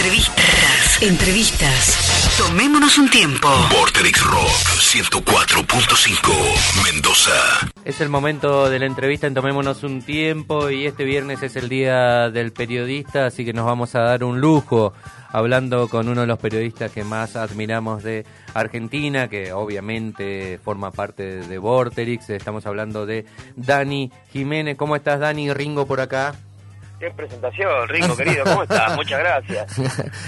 Entrevistas. 0.00 1.02
Entrevistas. 1.02 2.38
Tomémonos 2.38 2.96
un 2.96 3.10
tiempo. 3.10 3.48
Vorterix 3.70 4.24
Rock 4.24 4.48
104.5 4.48 6.90
Mendoza. 6.90 7.34
Es 7.84 8.00
el 8.00 8.08
momento 8.08 8.70
de 8.70 8.78
la 8.78 8.86
entrevista 8.86 9.26
en 9.26 9.34
Tomémonos 9.34 9.82
un 9.82 10.00
tiempo 10.00 10.70
y 10.70 10.86
este 10.86 11.04
viernes 11.04 11.42
es 11.42 11.54
el 11.56 11.68
día 11.68 12.30
del 12.30 12.52
periodista, 12.52 13.26
así 13.26 13.44
que 13.44 13.52
nos 13.52 13.66
vamos 13.66 13.94
a 13.94 14.00
dar 14.00 14.24
un 14.24 14.40
lujo 14.40 14.94
hablando 15.28 15.88
con 15.88 16.08
uno 16.08 16.22
de 16.22 16.26
los 16.26 16.38
periodistas 16.38 16.90
que 16.90 17.04
más 17.04 17.36
admiramos 17.36 18.02
de 18.02 18.24
Argentina, 18.54 19.28
que 19.28 19.52
obviamente 19.52 20.58
forma 20.64 20.92
parte 20.92 21.42
de 21.42 21.58
Vorterix. 21.58 22.30
Estamos 22.30 22.64
hablando 22.64 23.04
de 23.04 23.26
Dani 23.54 24.10
Jiménez. 24.32 24.78
¿Cómo 24.78 24.96
estás, 24.96 25.20
Dani? 25.20 25.52
Ringo 25.52 25.84
por 25.84 26.00
acá. 26.00 26.36
Qué 27.00 27.10
presentación, 27.10 27.88
Ringo, 27.88 28.14
querido. 28.16 28.44
¿Cómo 28.44 28.62
estás? 28.62 28.94
Muchas 28.96 29.18
gracias. 29.18 29.74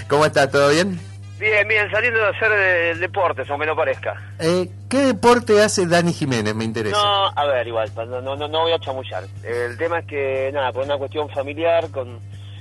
¿Cómo 0.09 0.25
estás? 0.25 0.49
¿Todo 0.51 0.69
bien? 0.69 0.99
Bien, 1.39 1.67
bien, 1.67 1.89
saliendo 1.91 2.19
de 2.19 2.27
hacer 2.27 2.49
de- 2.51 2.95
deportes, 2.95 3.49
aunque 3.49 3.65
no 3.65 3.75
parezca. 3.75 4.15
Eh, 4.39 4.69
¿Qué 4.89 4.99
deporte 4.99 5.61
hace 5.61 5.85
Dani 5.85 6.13
Jiménez? 6.13 6.55
Me 6.55 6.63
interesa. 6.63 6.95
No, 6.97 7.27
a 7.27 7.45
ver, 7.45 7.67
igual, 7.67 7.91
no, 7.95 8.21
no, 8.21 8.35
no, 8.35 8.47
no 8.47 8.61
voy 8.61 8.71
a 8.71 8.79
chamullar. 8.79 9.23
El 9.43 9.77
tema 9.77 9.99
es 9.99 10.05
que, 10.05 10.51
nada, 10.53 10.71
por 10.71 10.83
una 10.85 10.97
cuestión 10.97 11.29
familiar 11.29 11.89
con, 11.91 12.19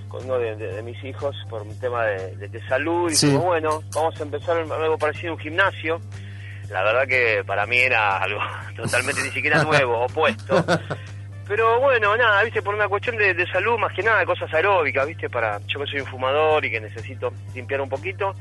con 0.08 0.24
uno 0.24 0.38
de, 0.38 0.56
de- 0.56 0.72
de 0.74 0.82
mis 0.82 1.02
hijos, 1.04 1.34
por 1.48 1.62
un 1.62 1.78
tema 1.78 2.04
de 2.04 2.60
salud, 2.68 3.10
y 3.10 3.14
Sí. 3.14 3.28
como, 3.28 3.44
bueno, 3.46 3.82
vamos 3.94 4.18
a 4.20 4.22
empezar 4.24 4.56
algo 4.58 4.98
parecido 4.98 5.32
a 5.32 5.36
un 5.36 5.40
gimnasio. 5.40 6.00
La 6.70 6.82
verdad 6.82 7.06
que 7.06 7.44
para 7.46 7.66
mí 7.66 7.76
era 7.78 8.16
algo 8.18 8.40
totalmente 8.76 9.22
ni 9.22 9.30
siquiera 9.30 9.62
nuevo, 9.62 10.00
opuesto. 10.06 10.64
Pero 11.54 11.80
bueno, 11.80 12.16
nada, 12.16 12.42
viste, 12.44 12.62
por 12.62 12.74
una 12.74 12.88
cuestión 12.88 13.14
de, 13.18 13.34
de 13.34 13.46
salud, 13.52 13.76
más 13.78 13.92
que 13.92 14.02
nada, 14.02 14.24
cosas 14.24 14.50
aeróbicas, 14.54 15.06
viste, 15.06 15.28
para 15.28 15.60
yo 15.66 15.80
que 15.80 15.86
soy 15.86 16.00
un 16.00 16.06
fumador 16.06 16.64
y 16.64 16.70
que 16.70 16.80
necesito 16.80 17.30
limpiar 17.54 17.82
un 17.82 17.90
poquito. 17.90 18.34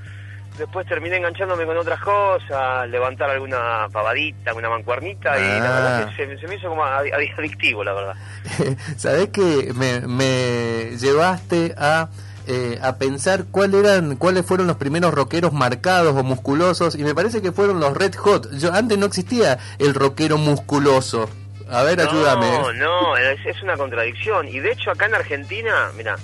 Después 0.57 0.87
terminé 0.87 1.17
enganchándome 1.17 1.65
con 1.65 1.75
otras 1.77 1.99
cosas, 1.99 2.87
levantar 2.89 3.29
alguna 3.29 3.87
pavadita, 3.91 4.53
una 4.53 4.69
mancuernita, 4.69 5.37
y 5.37 5.41
la 5.43 5.57
Ah. 5.57 5.81
verdad 5.81 6.09
que 6.09 6.25
se, 6.25 6.37
se 6.39 6.47
me 6.47 6.55
hizo 6.55 6.69
como 6.69 6.83
adi- 6.85 7.11
adi- 7.11 7.33
adictivo, 7.37 7.83
la 7.83 7.91
verdad. 7.93 8.15
¿Sabés 8.95 9.27
que 9.27 9.73
me, 9.75 9.99
me 10.07 10.95
llevaste 10.97 11.75
a, 11.77 12.07
eh, 12.47 12.79
a 12.81 12.95
pensar 12.97 13.43
cuál 13.51 13.73
eran, 13.75 14.15
cuáles 14.15 14.45
fueron 14.45 14.67
los 14.67 14.77
primeros 14.77 15.13
rockeros 15.13 15.51
marcados 15.51 16.15
o 16.15 16.23
musculosos? 16.23 16.95
Y 16.95 17.03
me 17.03 17.13
parece 17.13 17.41
que 17.41 17.51
fueron 17.51 17.81
los 17.81 17.93
Red 17.93 18.15
Hot. 18.15 18.51
Yo 18.57 18.71
Antes 18.73 18.97
no 18.97 19.05
existía 19.07 19.59
el 19.79 19.93
rockero 19.93 20.37
musculoso. 20.37 21.29
A 21.71 21.83
ver, 21.83 21.99
ayúdame. 22.01 22.47
No, 22.51 22.73
no, 22.73 23.17
es, 23.17 23.45
es 23.45 23.63
una 23.63 23.77
contradicción. 23.77 24.47
Y 24.47 24.59
de 24.59 24.71
hecho 24.73 24.91
acá 24.91 25.05
en 25.05 25.15
Argentina, 25.15 25.89
mira, 25.95 26.15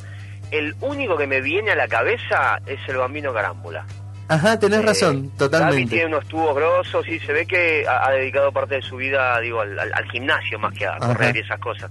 el 0.51 0.75
único 0.81 1.17
que 1.17 1.25
me 1.27 1.41
viene 1.41 1.71
a 1.71 1.75
la 1.75 1.87
cabeza 1.87 2.59
es 2.65 2.79
el 2.87 2.97
bambino 2.97 3.33
carámbula. 3.33 3.85
Ajá, 4.29 4.59
tenés 4.59 4.79
Eh, 4.81 4.85
razón, 4.85 5.29
totalmente. 5.37 5.89
tiene 5.89 6.07
unos 6.07 6.27
tubos 6.27 6.53
grosos 6.53 7.07
y 7.07 7.17
se 7.19 7.31
ve 7.31 7.45
que 7.45 7.85
ha, 7.87 8.07
ha 8.07 8.11
dedicado 8.11 8.51
parte 8.51 8.75
de 8.75 8.81
su 8.81 8.97
vida, 8.97 9.39
digo, 9.39 9.61
al, 9.61 9.79
al- 9.79 9.93
al 9.93 10.11
gimnasio 10.11 10.59
más 10.59 10.73
que 10.73 10.85
a 10.85 10.95
Ajá. 10.97 11.07
correr 11.13 11.37
y 11.37 11.39
esas 11.39 11.59
cosas. 11.61 11.89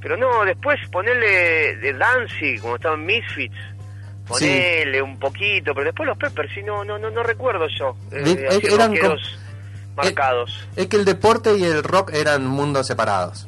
Pero 0.00 0.16
no, 0.16 0.44
después 0.44 0.78
ponerle 0.92 1.76
de 1.78 1.92
Danzig, 1.94 2.60
como 2.60 2.76
estaban 2.76 3.04
Misfits, 3.04 3.56
ponerle 4.28 5.02
un 5.02 5.18
poquito, 5.18 5.74
pero 5.74 5.86
después 5.86 6.06
los 6.08 6.16
Peppers, 6.18 6.52
sí, 6.54 6.62
no, 6.62 6.84
no, 6.84 6.98
no, 6.98 7.10
no 7.10 7.22
recuerdo 7.24 7.66
yo. 7.68 7.96
eh, 8.12 8.46
eran 8.62 8.90
rockeros 8.94 9.38
marcados. 9.96 10.66
Es 10.76 10.86
que 10.86 10.96
el 10.96 11.04
deporte 11.04 11.56
y 11.56 11.64
el 11.64 11.82
rock 11.82 12.12
eran 12.14 12.46
mundos 12.46 12.86
separados. 12.86 13.46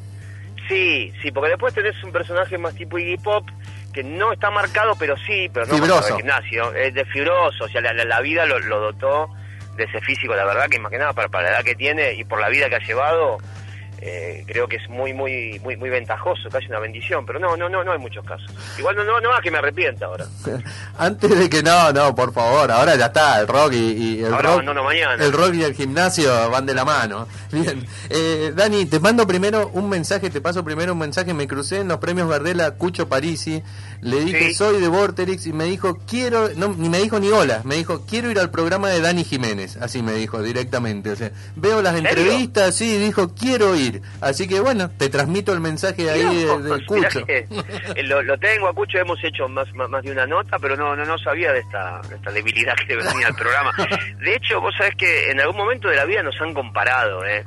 Sí, 0.69 1.13
sí, 1.23 1.31
porque 1.31 1.51
después 1.51 1.75
tenés 1.75 2.03
un 2.03 2.11
personaje 2.13 2.57
más 2.59 2.75
tipo 2.75 2.99
Iggy 2.99 3.19
Pop 3.19 3.47
que 3.93 4.03
no 4.03 4.33
está 4.33 4.51
marcado, 4.51 4.95
pero 4.99 5.15
sí, 5.27 5.49
pero 5.53 5.67
no 5.67 5.75
Fibroso. 5.75 6.17
gimnasio, 6.17 6.73
es 6.75 6.95
de 6.95 7.05
fibroso, 7.05 7.65
o 7.65 7.69
sea, 7.69 7.81
la, 7.81 7.93
la- 7.93 8.05
la 8.05 8.21
vida 8.21 8.45
lo, 8.47 8.59
lo 8.61 8.81
dotó 8.81 9.29
de 9.77 9.85
ese 9.85 10.01
físico, 10.01 10.35
la 10.35 10.45
verdad 10.45 10.69
que 10.69 10.79
para, 11.13 11.29
para 11.29 11.45
la 11.51 11.57
edad 11.57 11.65
que 11.65 11.75
tiene 11.75 12.15
y 12.15 12.25
por 12.25 12.41
la 12.41 12.49
vida 12.49 12.69
que 12.69 12.77
ha 12.77 12.87
llevado, 12.87 13.39
eh, 14.07 14.45
creo 14.47 14.69
que 14.69 14.77
es 14.77 14.89
muy, 14.91 15.15
muy, 15.15 15.59
muy, 15.61 15.77
muy 15.79 15.89
ventajoso, 15.89 16.51
casi 16.51 16.67
una 16.67 16.79
bendición, 16.79 17.25
pero 17.25 17.39
no, 17.39 17.57
no, 17.57 17.71
no, 17.71 17.83
no 17.83 17.93
hay 17.93 17.99
muchos 17.99 18.23
casos. 18.27 18.51
Igual 18.79 18.97
no, 18.97 19.05
no, 19.05 19.19
no 19.19 19.31
que 19.43 19.51
me 19.51 19.57
arrepienta 19.59 20.05
ahora. 20.05 20.27
Antes 20.99 21.39
de 21.39 21.49
que 21.49 21.63
no, 21.63 21.91
no, 21.93 22.15
por 22.15 22.33
favor, 22.35 22.71
ahora 22.71 22.97
ya 22.97 23.07
está, 23.07 23.41
el 23.41 23.49
rock 23.49 23.73
y, 23.73 23.77
y 24.19 24.19
el 24.23 24.33
Ahora 24.35 24.57
rock. 24.57 24.85
mañana. 24.85 25.25
El 25.25 25.33
rock 25.33 25.55
y 25.55 25.63
el 25.63 25.75
gimnasio 25.75 26.51
van 26.51 26.67
de 26.67 26.75
la 26.75 26.85
mano. 26.85 27.27
Bien. 27.51 27.85
Eh, 28.11 28.53
Dani, 28.55 28.85
te 28.87 29.01
mando 29.01 29.27
primero 29.27 29.71
un 29.73 29.89
mensaje, 29.89 30.29
te 30.29 30.41
paso 30.43 30.63
primero 30.65 30.93
un 30.93 30.99
mensaje, 30.99 31.33
me 31.33 31.49
crucé 31.49 31.79
en 31.81 31.89
los 31.89 31.99
premios 31.99 32.29
Gardela 32.29 32.73
Cucho 32.73 33.09
Parisi, 33.09 33.63
le 34.03 34.21
dije 34.21 34.49
Sí. 34.49 34.55
soy 34.55 34.81
de 34.81 34.89
Vorterix 34.89 35.47
y 35.47 35.53
me 35.55 35.65
dijo 35.65 35.99
quiero, 36.07 36.51
no, 36.57 36.69
ni 36.77 36.89
me 36.91 36.99
dijo 36.99 37.19
ni 37.21 37.29
hola, 37.31 37.63
me 37.65 37.77
dijo 37.77 38.05
quiero 38.07 38.31
ir 38.31 38.39
al 38.39 38.51
programa 38.51 38.91
de 38.91 39.01
Dani 39.01 39.25
Jiménez, 39.25 39.79
así 39.81 40.03
me 40.03 40.13
dijo 40.13 40.43
directamente, 40.43 41.11
o 41.11 41.17
sea, 41.17 41.31
veo 41.57 41.81
las 41.81 41.95
entrevistas, 41.97 42.75
sí, 42.75 42.99
dijo 42.99 43.33
quiero 43.35 43.75
ir, 43.77 43.94
así 44.21 44.49
que 44.49 44.61
bueno, 44.61 44.91
te 44.91 45.09
transmito 45.09 45.53
el 45.53 45.61
mensaje 45.61 46.11
ahí 46.11 46.23
de, 46.23 46.59
de 46.63 46.87
Cucho. 46.87 47.21
lo, 48.05 48.23
lo 48.23 48.39
tengo 48.39 48.69
a 48.69 48.73
Cucho, 48.73 48.99
hemos 48.99 49.23
hecho 49.25 49.49
más, 49.49 49.73
más, 49.75 49.89
más 49.89 50.03
de 50.03 50.13
una 50.13 50.27
nota, 50.27 50.59
pero 50.59 50.77
no, 50.77 50.95
no, 50.97 51.05
no 51.05 51.19
sabía 51.19 51.53
de 51.53 51.61
esta, 51.61 52.01
de 52.09 52.17
esta 52.17 52.31
debilidad 52.31 52.75
que 52.87 52.97
venía 52.97 53.29
al 53.29 53.35
programa. 53.35 53.73
De 54.19 54.35
hecho, 54.35 54.61
vos 54.61 54.75
sabés 54.77 54.95
que 54.97 55.31
en 55.31 55.41
algún 55.41 55.57
momento 55.57 55.89
de 55.89 55.97
la 55.97 56.05
vida 56.05 56.23
nos 56.23 56.41
han 56.41 56.55
comparado, 56.55 57.25
¿eh? 57.25 57.45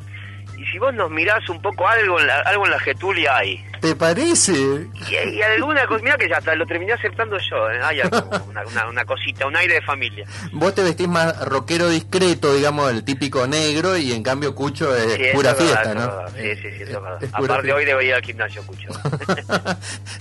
Y 0.58 0.66
si 0.66 0.80
vos 0.80 0.94
nos 0.94 1.12
mirás 1.12 1.48
un 1.50 1.62
poco 1.62 1.88
algo 1.88 2.20
en 2.20 2.28
la, 2.28 2.40
algo 2.40 2.66
en 2.66 2.72
la 2.72 2.80
Getulia 2.80 3.38
hay. 3.38 3.64
¿Te 3.88 3.96
parece? 3.96 4.52
Y, 4.52 5.16
y 5.38 5.42
alguna 5.42 5.88
cosa, 5.88 6.04
mira 6.04 6.18
que 6.18 6.28
ya 6.28 6.38
hasta 6.40 6.54
lo 6.56 6.66
terminé 6.66 6.92
aceptando 6.92 7.38
yo, 7.38 7.72
¿eh? 7.72 7.80
Hay 7.82 8.02
algo, 8.02 8.18
una, 8.50 8.66
una, 8.66 8.90
una 8.90 9.06
cosita, 9.06 9.48
un 9.48 9.56
aire 9.56 9.76
de 9.76 9.82
familia. 9.82 10.28
Vos 10.52 10.76
te 10.76 10.84
vestís 10.84 11.08
más 11.08 11.40
rockero 11.46 11.88
discreto, 11.88 12.54
digamos, 12.54 12.92
el 12.92 13.06
típico 13.06 13.48
negro, 13.48 13.96
y 13.96 14.12
en 14.12 14.24
cambio 14.24 14.54
Cucho 14.54 14.94
es 14.94 15.14
Sí, 15.14 15.22
pura 15.34 15.52
es 15.52 15.58
fiesta, 15.58 15.94
¿no? 15.94 16.02
verdad. 16.02 16.32
Sí, 16.36 16.56
sí, 16.56 16.62
sí, 16.62 16.84
eso 16.84 16.84
es 16.84 17.02
verdad. 17.02 17.24
Es 17.24 17.30
pura 17.32 17.54
Aparte 17.54 17.72
hoy 17.74 17.86
debería 17.86 18.10
ir 18.10 18.16
al 18.16 18.24
gimnasio, 18.24 18.62
Cucho. 18.64 18.90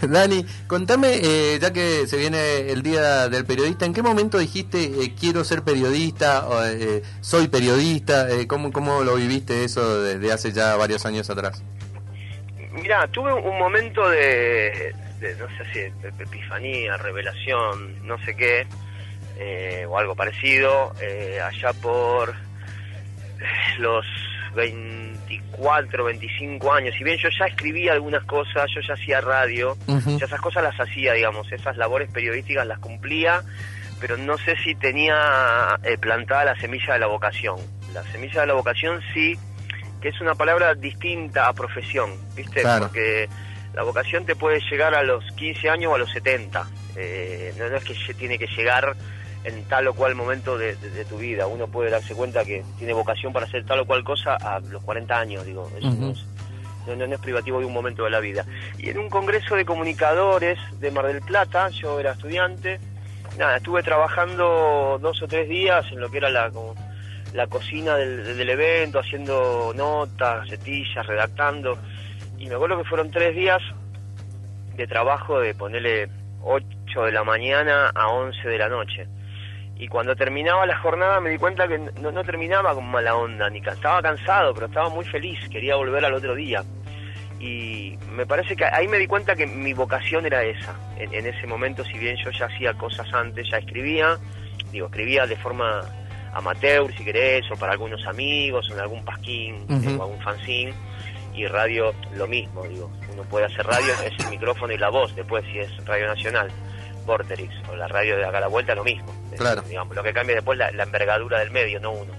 Dani, 0.08 0.46
contame, 0.68 1.08
eh, 1.20 1.58
ya 1.60 1.72
que 1.72 2.06
se 2.06 2.16
viene 2.18 2.70
el 2.70 2.82
día 2.84 3.28
del 3.28 3.44
periodista, 3.44 3.84
¿en 3.84 3.94
qué 3.94 4.02
momento 4.02 4.38
dijiste 4.38 4.84
eh, 4.84 5.12
quiero 5.18 5.42
ser 5.42 5.62
periodista, 5.62 6.46
o, 6.46 6.64
eh, 6.64 7.02
soy 7.20 7.48
periodista? 7.48 8.30
Eh, 8.30 8.46
¿cómo, 8.46 8.70
¿Cómo 8.72 9.02
lo 9.02 9.16
viviste 9.16 9.64
eso 9.64 10.02
desde 10.02 10.32
hace 10.32 10.52
ya 10.52 10.76
varios 10.76 11.04
años 11.04 11.28
atrás? 11.30 11.64
Mira, 12.76 13.06
tuve 13.08 13.32
un 13.32 13.58
momento 13.58 14.08
de, 14.08 14.94
de, 15.20 15.34
no 15.36 15.48
sé 15.56 15.64
si 15.72 15.80
de 15.80 16.08
epifanía, 16.22 16.96
revelación, 16.96 18.06
no 18.06 18.18
sé 18.24 18.36
qué, 18.36 18.66
eh, 19.38 19.86
o 19.88 19.98
algo 19.98 20.14
parecido, 20.14 20.92
eh, 21.00 21.40
allá 21.40 21.72
por 21.74 22.30
eh, 22.30 22.34
los 23.78 24.04
24, 24.54 26.04
25 26.04 26.72
años. 26.72 26.94
Si 26.96 27.04
bien 27.04 27.18
yo 27.18 27.28
ya 27.28 27.46
escribía 27.46 27.92
algunas 27.92 28.24
cosas, 28.24 28.70
yo 28.74 28.80
ya 28.80 28.94
hacía 28.94 29.20
radio, 29.20 29.76
ya 29.86 30.26
esas 30.26 30.40
cosas 30.40 30.62
las 30.62 30.78
hacía, 30.80 31.12
digamos, 31.12 31.50
esas 31.52 31.76
labores 31.76 32.10
periodísticas 32.10 32.66
las 32.66 32.78
cumplía, 32.78 33.42
pero 34.00 34.16
no 34.16 34.36
sé 34.38 34.56
si 34.64 34.74
tenía 34.74 35.78
eh, 35.82 35.96
plantada 35.98 36.46
la 36.46 36.60
semilla 36.60 36.94
de 36.94 37.00
la 37.00 37.06
vocación. 37.06 37.56
La 37.92 38.02
semilla 38.04 38.40
de 38.42 38.46
la 38.46 38.54
vocación 38.54 39.00
sí, 39.14 39.38
que 40.06 40.14
es 40.14 40.20
una 40.20 40.36
palabra 40.36 40.72
distinta 40.76 41.48
a 41.48 41.52
profesión, 41.52 42.12
¿viste? 42.36 42.60
Claro. 42.60 42.84
Porque 42.86 43.28
la 43.74 43.82
vocación 43.82 44.24
te 44.24 44.36
puede 44.36 44.60
llegar 44.70 44.94
a 44.94 45.02
los 45.02 45.24
15 45.32 45.68
años 45.68 45.90
o 45.90 45.96
a 45.96 45.98
los 45.98 46.10
70. 46.12 46.64
Eh, 46.94 47.52
no, 47.58 47.68
no 47.68 47.76
es 47.76 47.82
que 47.82 47.92
lle- 47.94 48.14
tiene 48.14 48.38
que 48.38 48.46
llegar 48.46 48.94
en 49.42 49.64
tal 49.64 49.88
o 49.88 49.94
cual 49.94 50.14
momento 50.14 50.56
de, 50.56 50.76
de- 50.76 50.90
de 50.90 51.04
tu 51.06 51.18
vida. 51.18 51.48
Uno 51.48 51.66
puede 51.66 51.90
darse 51.90 52.14
cuenta 52.14 52.44
que 52.44 52.62
tiene 52.78 52.92
vocación 52.92 53.32
para 53.32 53.46
hacer 53.46 53.64
tal 53.66 53.80
o 53.80 53.84
cual 53.84 54.04
cosa 54.04 54.36
a 54.36 54.60
los 54.60 54.80
40 54.84 55.18
años, 55.18 55.44
digo. 55.44 55.68
Eso 55.76 55.88
no, 55.90 56.10
es, 56.12 56.24
no- 56.98 57.06
no 57.08 57.14
es 57.16 57.20
privativo 57.20 57.58
de 57.58 57.66
un 57.66 57.72
momento 57.72 58.04
de 58.04 58.10
la 58.10 58.20
vida. 58.20 58.44
Y 58.78 58.90
en 58.90 58.98
un 58.98 59.10
congreso 59.10 59.56
de 59.56 59.64
comunicadores 59.64 60.56
de 60.78 60.90
Mar 60.92 61.06
del 61.08 61.20
Plata, 61.20 61.68
yo 61.70 61.98
era 61.98 62.12
estudiante, 62.12 62.78
nada, 63.38 63.56
estuve 63.56 63.82
trabajando 63.82 65.00
dos 65.02 65.20
o 65.20 65.26
tres 65.26 65.48
días 65.48 65.84
en 65.90 65.98
lo 65.98 66.08
que 66.12 66.18
era 66.18 66.30
la, 66.30 66.48
como 66.50 66.76
la 67.36 67.46
cocina 67.46 67.96
del, 67.96 68.48
evento, 68.48 68.98
haciendo 68.98 69.72
notas, 69.76 70.48
setillas, 70.48 71.06
redactando. 71.06 71.78
Y 72.38 72.46
me 72.46 72.54
acuerdo 72.54 72.78
que 72.78 72.88
fueron 72.88 73.10
tres 73.10 73.36
días 73.36 73.62
de 74.74 74.86
trabajo 74.86 75.38
de 75.40 75.54
ponerle 75.54 76.08
8 76.42 77.02
de 77.04 77.12
la 77.12 77.24
mañana 77.24 77.90
a 77.94 78.08
11 78.08 78.48
de 78.48 78.58
la 78.58 78.68
noche. 78.70 79.06
Y 79.78 79.86
cuando 79.88 80.16
terminaba 80.16 80.64
la 80.64 80.78
jornada 80.78 81.20
me 81.20 81.28
di 81.28 81.36
cuenta 81.36 81.68
que 81.68 81.78
no, 81.78 82.24
terminaba 82.24 82.74
con 82.74 82.86
mala 82.86 83.14
onda, 83.14 83.50
ni 83.50 83.58
estaba 83.58 84.00
cansado, 84.00 84.54
pero 84.54 84.66
estaba 84.66 84.88
muy 84.88 85.04
feliz, 85.04 85.38
quería 85.50 85.76
volver 85.76 86.06
al 86.06 86.14
otro 86.14 86.34
día. 86.34 86.64
Y 87.38 87.98
me 88.12 88.24
parece 88.24 88.56
que 88.56 88.64
ahí 88.64 88.88
me 88.88 88.96
di 88.96 89.06
cuenta 89.06 89.36
que 89.36 89.46
mi 89.46 89.74
vocación 89.74 90.24
era 90.24 90.42
esa. 90.42 90.74
En, 90.96 91.12
en 91.12 91.26
ese 91.26 91.46
momento, 91.46 91.84
si 91.84 91.98
bien 91.98 92.16
yo 92.16 92.30
ya 92.30 92.46
hacía 92.46 92.72
cosas 92.72 93.12
antes, 93.12 93.46
ya 93.50 93.58
escribía, 93.58 94.16
digo, 94.72 94.86
escribía 94.86 95.26
de 95.26 95.36
forma 95.36 95.82
amateur, 96.36 96.94
si 96.96 97.04
querés, 97.04 97.50
o 97.50 97.56
para 97.56 97.72
algunos 97.72 98.04
amigos, 98.06 98.68
o 98.70 98.74
en 98.74 98.80
algún 98.80 99.04
pasquín, 99.04 99.66
o 99.68 100.02
algún 100.02 100.20
fanzine, 100.20 100.74
y 101.34 101.46
radio 101.46 101.94
lo 102.14 102.26
mismo, 102.26 102.64
digo, 102.64 102.90
uno 103.12 103.22
puede 103.24 103.46
hacer 103.46 103.66
radio, 103.66 103.92
es 104.04 104.24
el 104.24 104.30
micrófono 104.30 104.72
y 104.72 104.78
la 104.78 104.88
voz, 104.88 105.14
después 105.14 105.44
si 105.52 105.58
es 105.58 105.84
radio 105.84 106.06
nacional. 106.06 106.50
Vorterix 107.04 107.54
o 107.70 107.76
la 107.76 107.86
radio 107.86 108.16
de 108.16 108.24
acá 108.24 108.38
a 108.38 108.40
la 108.40 108.46
vuelta, 108.48 108.74
lo 108.74 108.82
mismo. 108.82 109.06
Claro. 109.36 109.62
digamos, 109.62 109.94
lo 109.94 110.02
que 110.02 110.12
cambia 110.12 110.34
después 110.34 110.58
la, 110.58 110.72
la 110.72 110.82
envergadura 110.82 111.38
del 111.38 111.52
medio, 111.52 111.78
no 111.78 111.92
uno. 111.92 112.12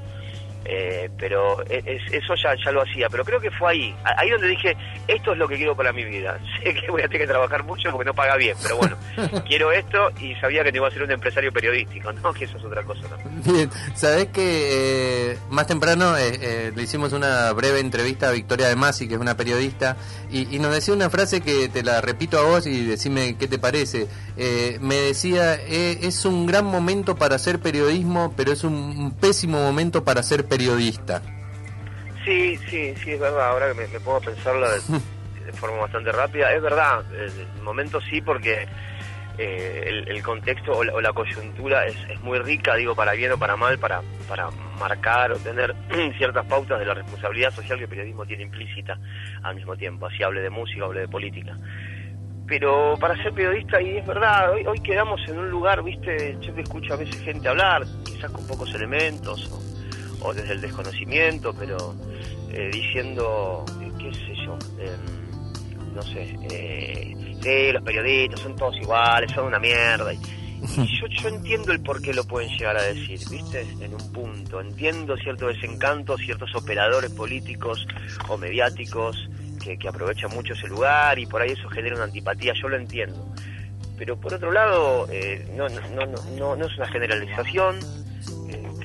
Eh, 0.69 1.09
pero 1.17 1.63
e- 1.69 1.81
es- 1.85 2.11
eso 2.13 2.35
ya, 2.35 2.53
ya 2.63 2.71
lo 2.71 2.81
hacía, 2.81 3.07
pero 3.09 3.23
creo 3.23 3.39
que 3.39 3.49
fue 3.51 3.71
ahí, 3.71 3.95
ahí 4.03 4.29
donde 4.29 4.47
dije, 4.49 4.75
esto 5.07 5.31
es 5.31 5.37
lo 5.37 5.47
que 5.47 5.55
quiero 5.55 5.75
para 5.77 5.93
mi 5.93 6.03
vida. 6.03 6.37
Sé 6.63 6.73
que 6.73 6.91
voy 6.91 7.01
a 7.01 7.05
tener 7.07 7.21
que 7.21 7.27
trabajar 7.27 7.63
mucho 7.63 7.89
porque 7.91 8.03
no 8.05 8.13
paga 8.13 8.35
bien, 8.35 8.57
pero 8.61 8.75
bueno, 8.77 8.97
quiero 9.47 9.71
esto 9.71 10.11
y 10.19 10.35
sabía 10.35 10.63
que 10.65 10.71
te 10.71 10.77
iba 10.79 10.87
a 10.87 10.91
ser 10.91 11.03
un 11.03 11.11
empresario 11.11 11.53
periodístico, 11.53 12.11
¿no? 12.11 12.33
Que 12.37 12.45
eso 12.45 12.57
es 12.57 12.63
otra 12.65 12.83
cosa 12.83 13.07
también. 13.07 13.41
Bien, 13.43 13.69
sabés 13.95 14.25
que 14.27 15.31
eh, 15.31 15.37
más 15.49 15.67
temprano 15.67 16.17
eh, 16.17 16.37
eh, 16.41 16.71
le 16.75 16.83
hicimos 16.83 17.13
una 17.13 17.51
breve 17.53 17.79
entrevista 17.79 18.27
a 18.27 18.31
Victoria 18.31 18.67
de 18.67 18.75
Masi, 18.75 19.07
que 19.07 19.13
es 19.13 19.19
una 19.21 19.37
periodista, 19.37 19.95
y, 20.29 20.53
y 20.53 20.59
nos 20.59 20.73
decía 20.73 20.93
una 20.93 21.09
frase 21.09 21.39
que 21.41 21.69
te 21.69 21.81
la 21.83 22.01
repito 22.01 22.37
a 22.37 22.43
vos 22.43 22.67
y 22.67 22.85
decime 22.85 23.37
qué 23.39 23.47
te 23.47 23.57
parece. 23.57 24.07
Eh, 24.35 24.77
me 24.81 24.95
decía, 24.95 25.55
eh, 25.55 25.99
es 26.01 26.25
un 26.25 26.45
gran 26.45 26.65
momento 26.65 27.15
para 27.15 27.35
hacer 27.37 27.59
periodismo, 27.59 28.33
pero 28.35 28.51
es 28.51 28.63
un, 28.63 28.73
un 28.73 29.11
pésimo 29.11 29.59
momento 29.61 30.03
para 30.03 30.21
ser 30.23 30.45
periodista. 30.57 31.21
Sí, 32.25 32.57
sí, 32.69 32.94
sí, 33.04 33.12
es 33.12 33.19
verdad. 33.19 33.50
Ahora 33.50 33.68
que 33.69 33.74
me, 33.75 33.88
me 33.88 34.00
pongo 34.00 34.18
a 34.18 34.21
pensarlo 34.21 34.69
de, 34.69 34.80
de 35.45 35.54
forma 35.54 35.77
bastante 35.77 36.12
rápida, 36.12 36.54
es 36.54 36.62
verdad. 36.62 37.04
El 37.13 37.62
momento 37.63 38.01
sí, 38.01 38.21
porque 38.21 38.68
eh, 39.38 39.83
el, 39.86 40.07
el 40.09 40.24
contexto 40.24 40.71
o 40.71 40.83
la, 40.83 40.94
o 40.94 41.01
la 41.01 41.13
coyuntura 41.13 41.86
es, 41.86 41.95
es 42.09 42.19
muy 42.21 42.39
rica, 42.39 42.75
digo, 42.75 42.95
para 42.95 43.13
bien 43.13 43.31
o 43.31 43.38
para 43.38 43.56
mal, 43.56 43.77
para, 43.77 44.01
para 44.27 44.50
marcar 44.80 45.31
o 45.31 45.38
tener 45.38 45.75
ciertas 46.18 46.45
pautas 46.48 46.80
de 46.80 46.86
la 46.86 46.95
responsabilidad 46.95 47.53
social 47.53 47.77
que 47.77 47.83
el 47.83 47.89
periodismo 47.89 48.25
tiene 48.25 48.44
implícita 48.44 48.98
al 49.44 49.56
mismo 49.56 49.75
tiempo. 49.77 50.07
Así 50.07 50.24
hable 50.24 50.42
de 50.42 50.50
música, 50.50 50.86
hable 50.86 51.01
de 51.01 51.07
política. 51.07 51.56
Pero 52.48 52.95
para 53.00 53.21
ser 53.21 53.33
periodista, 53.33 53.81
y 53.81 53.98
es 53.98 54.07
verdad, 54.07 54.51
hoy, 54.51 54.65
hoy 54.65 54.80
quedamos 54.80 55.19
en 55.27 55.38
un 55.38 55.50
lugar, 55.50 55.83
viste, 55.83 56.38
yo 56.39 56.53
te 56.53 56.62
escucho 56.62 56.94
a 56.94 56.98
veces 56.98 57.21
gente 57.21 57.48
hablar, 57.50 57.86
quizás 58.06 58.31
con 58.31 58.48
pocos 58.48 58.74
elementos, 58.74 59.51
o, 59.51 59.66
o 60.21 60.33
desde 60.33 60.53
el 60.53 60.61
desconocimiento, 60.61 61.53
pero 61.53 61.95
eh, 62.51 62.69
diciendo, 62.71 63.65
eh, 63.81 63.91
qué 63.99 64.13
sé 64.13 64.33
yo, 64.45 64.57
em, 64.79 65.93
no 65.93 66.01
sé, 66.01 66.35
eh, 66.51 67.15
sí, 67.41 67.71
los 67.71 67.83
periodistas 67.83 68.39
son 68.39 68.55
todos 68.55 68.75
iguales, 68.77 69.31
son 69.31 69.45
una 69.45 69.59
mierda. 69.59 70.13
Y, 70.13 70.17
y 70.17 70.99
yo, 70.99 71.07
yo 71.07 71.29
entiendo 71.29 71.71
el 71.71 71.81
por 71.81 72.01
qué 72.01 72.13
lo 72.13 72.23
pueden 72.23 72.49
llegar 72.57 72.77
a 72.77 72.83
decir, 72.83 73.19
¿viste? 73.29 73.61
En 73.79 73.93
un 73.93 74.11
punto. 74.11 74.59
Entiendo 74.59 75.15
cierto 75.17 75.47
desencanto, 75.47 76.17
ciertos 76.17 76.53
operadores 76.55 77.11
políticos 77.11 77.85
o 78.27 78.37
mediáticos 78.37 79.29
que, 79.63 79.77
que 79.77 79.87
aprovechan 79.87 80.31
mucho 80.33 80.53
ese 80.53 80.67
lugar 80.67 81.19
y 81.19 81.25
por 81.25 81.41
ahí 81.41 81.51
eso 81.51 81.69
genera 81.69 81.95
una 81.95 82.05
antipatía, 82.05 82.53
yo 82.59 82.69
lo 82.69 82.77
entiendo. 82.77 83.33
Pero 83.97 84.15
por 84.19 84.33
otro 84.33 84.51
lado, 84.51 85.07
eh, 85.11 85.47
no, 85.55 85.67
no, 85.69 86.05
no, 86.37 86.55
no 86.55 86.65
es 86.65 86.77
una 86.77 86.87
generalización. 86.87 87.79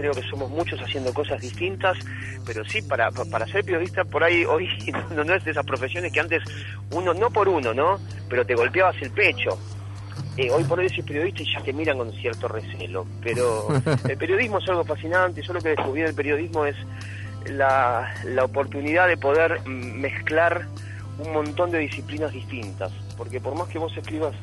Creo 0.03 0.15
que 0.15 0.29
somos 0.29 0.51
muchos 0.51 0.81
haciendo 0.81 1.15
cosas 1.15 1.41
distintas, 1.41 1.97
pero 2.45 2.65
sí, 2.65 2.83
para, 2.83 3.13
pa- 3.13 3.25
para 3.25 3.47
ser 3.47 3.65
periodista 3.65 4.03
por 4.05 4.25
ahí 4.25 4.45
hoy 4.45 4.69
no, 5.15 5.23
no 5.23 5.33
es 5.33 5.45
de 5.45 5.53
esas 5.53 5.65
profesiones 5.65 6.13
que 6.13 6.19
antes 6.19 6.43
uno, 6.91 7.15
no 7.15 7.31
por 7.31 7.49
uno, 7.49 7.73
¿no? 7.73 8.01
Pero 8.29 8.45
te 8.45 8.57
golpeabas 8.57 8.97
el 9.01 9.13
pecho. 9.13 9.57
Eh, 10.37 10.51
hoy 10.51 10.65
por 10.65 10.81
hoy 10.81 10.89
soy 10.89 11.05
periodista 11.05 11.45
y 11.45 11.53
ya 11.55 11.61
te 11.63 11.73
miran 11.73 11.99
con 11.99 12.11
cierto 12.15 12.49
recelo, 12.49 13.07
pero 13.23 13.69
el 14.09 14.17
periodismo 14.17 14.59
es 14.59 14.69
algo 14.71 14.83
fascinante, 14.83 15.41
yo 15.41 15.53
lo 15.53 15.61
que 15.61 15.69
descubrí 15.69 16.03
del 16.03 16.15
periodismo 16.17 16.67
es 16.67 16.75
la, 17.47 18.13
la 18.25 18.45
oportunidad 18.45 19.07
de 19.07 19.17
poder 19.19 19.65
mezclar 19.69 20.67
un 21.25 21.33
montón 21.33 21.71
de 21.71 21.79
disciplinas 21.79 22.33
distintas, 22.33 22.91
porque 23.17 23.41
por 23.41 23.55
más 23.55 23.69
que 23.69 23.79
vos 23.79 23.97
escribas, 23.97 24.35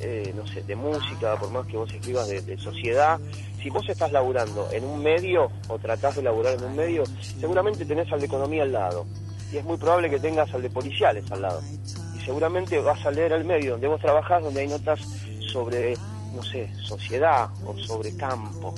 eh, 0.00 0.32
no 0.34 0.46
sé, 0.46 0.62
de 0.62 0.76
música, 0.76 1.36
por 1.36 1.50
más 1.50 1.66
que 1.66 1.76
vos 1.76 1.92
escribas 1.92 2.28
de, 2.28 2.40
de 2.42 2.58
sociedad, 2.58 3.18
si 3.62 3.70
vos 3.70 3.88
estás 3.88 4.12
laburando 4.12 4.68
en 4.70 4.84
un 4.84 5.02
medio 5.02 5.50
o 5.68 5.78
tratás 5.78 6.16
de 6.16 6.22
laburar 6.22 6.54
en 6.54 6.64
un 6.64 6.76
medio, 6.76 7.02
seguramente 7.40 7.84
tenés 7.84 8.12
al 8.12 8.20
de 8.20 8.26
economía 8.26 8.62
al 8.62 8.72
lado, 8.72 9.06
y 9.52 9.56
es 9.56 9.64
muy 9.64 9.76
probable 9.76 10.10
que 10.10 10.20
tengas 10.20 10.52
al 10.54 10.62
de 10.62 10.70
policiales 10.70 11.24
al 11.32 11.42
lado, 11.42 11.60
y 12.16 12.20
seguramente 12.20 12.78
vas 12.78 13.04
a 13.04 13.10
leer 13.10 13.32
el 13.32 13.44
medio 13.44 13.72
donde 13.72 13.88
vos 13.88 14.00
trabajás, 14.00 14.42
donde 14.42 14.60
hay 14.60 14.68
notas 14.68 15.00
sobre, 15.52 15.94
no 16.34 16.42
sé, 16.42 16.70
sociedad 16.82 17.48
o 17.64 17.76
sobre 17.78 18.16
campo. 18.16 18.74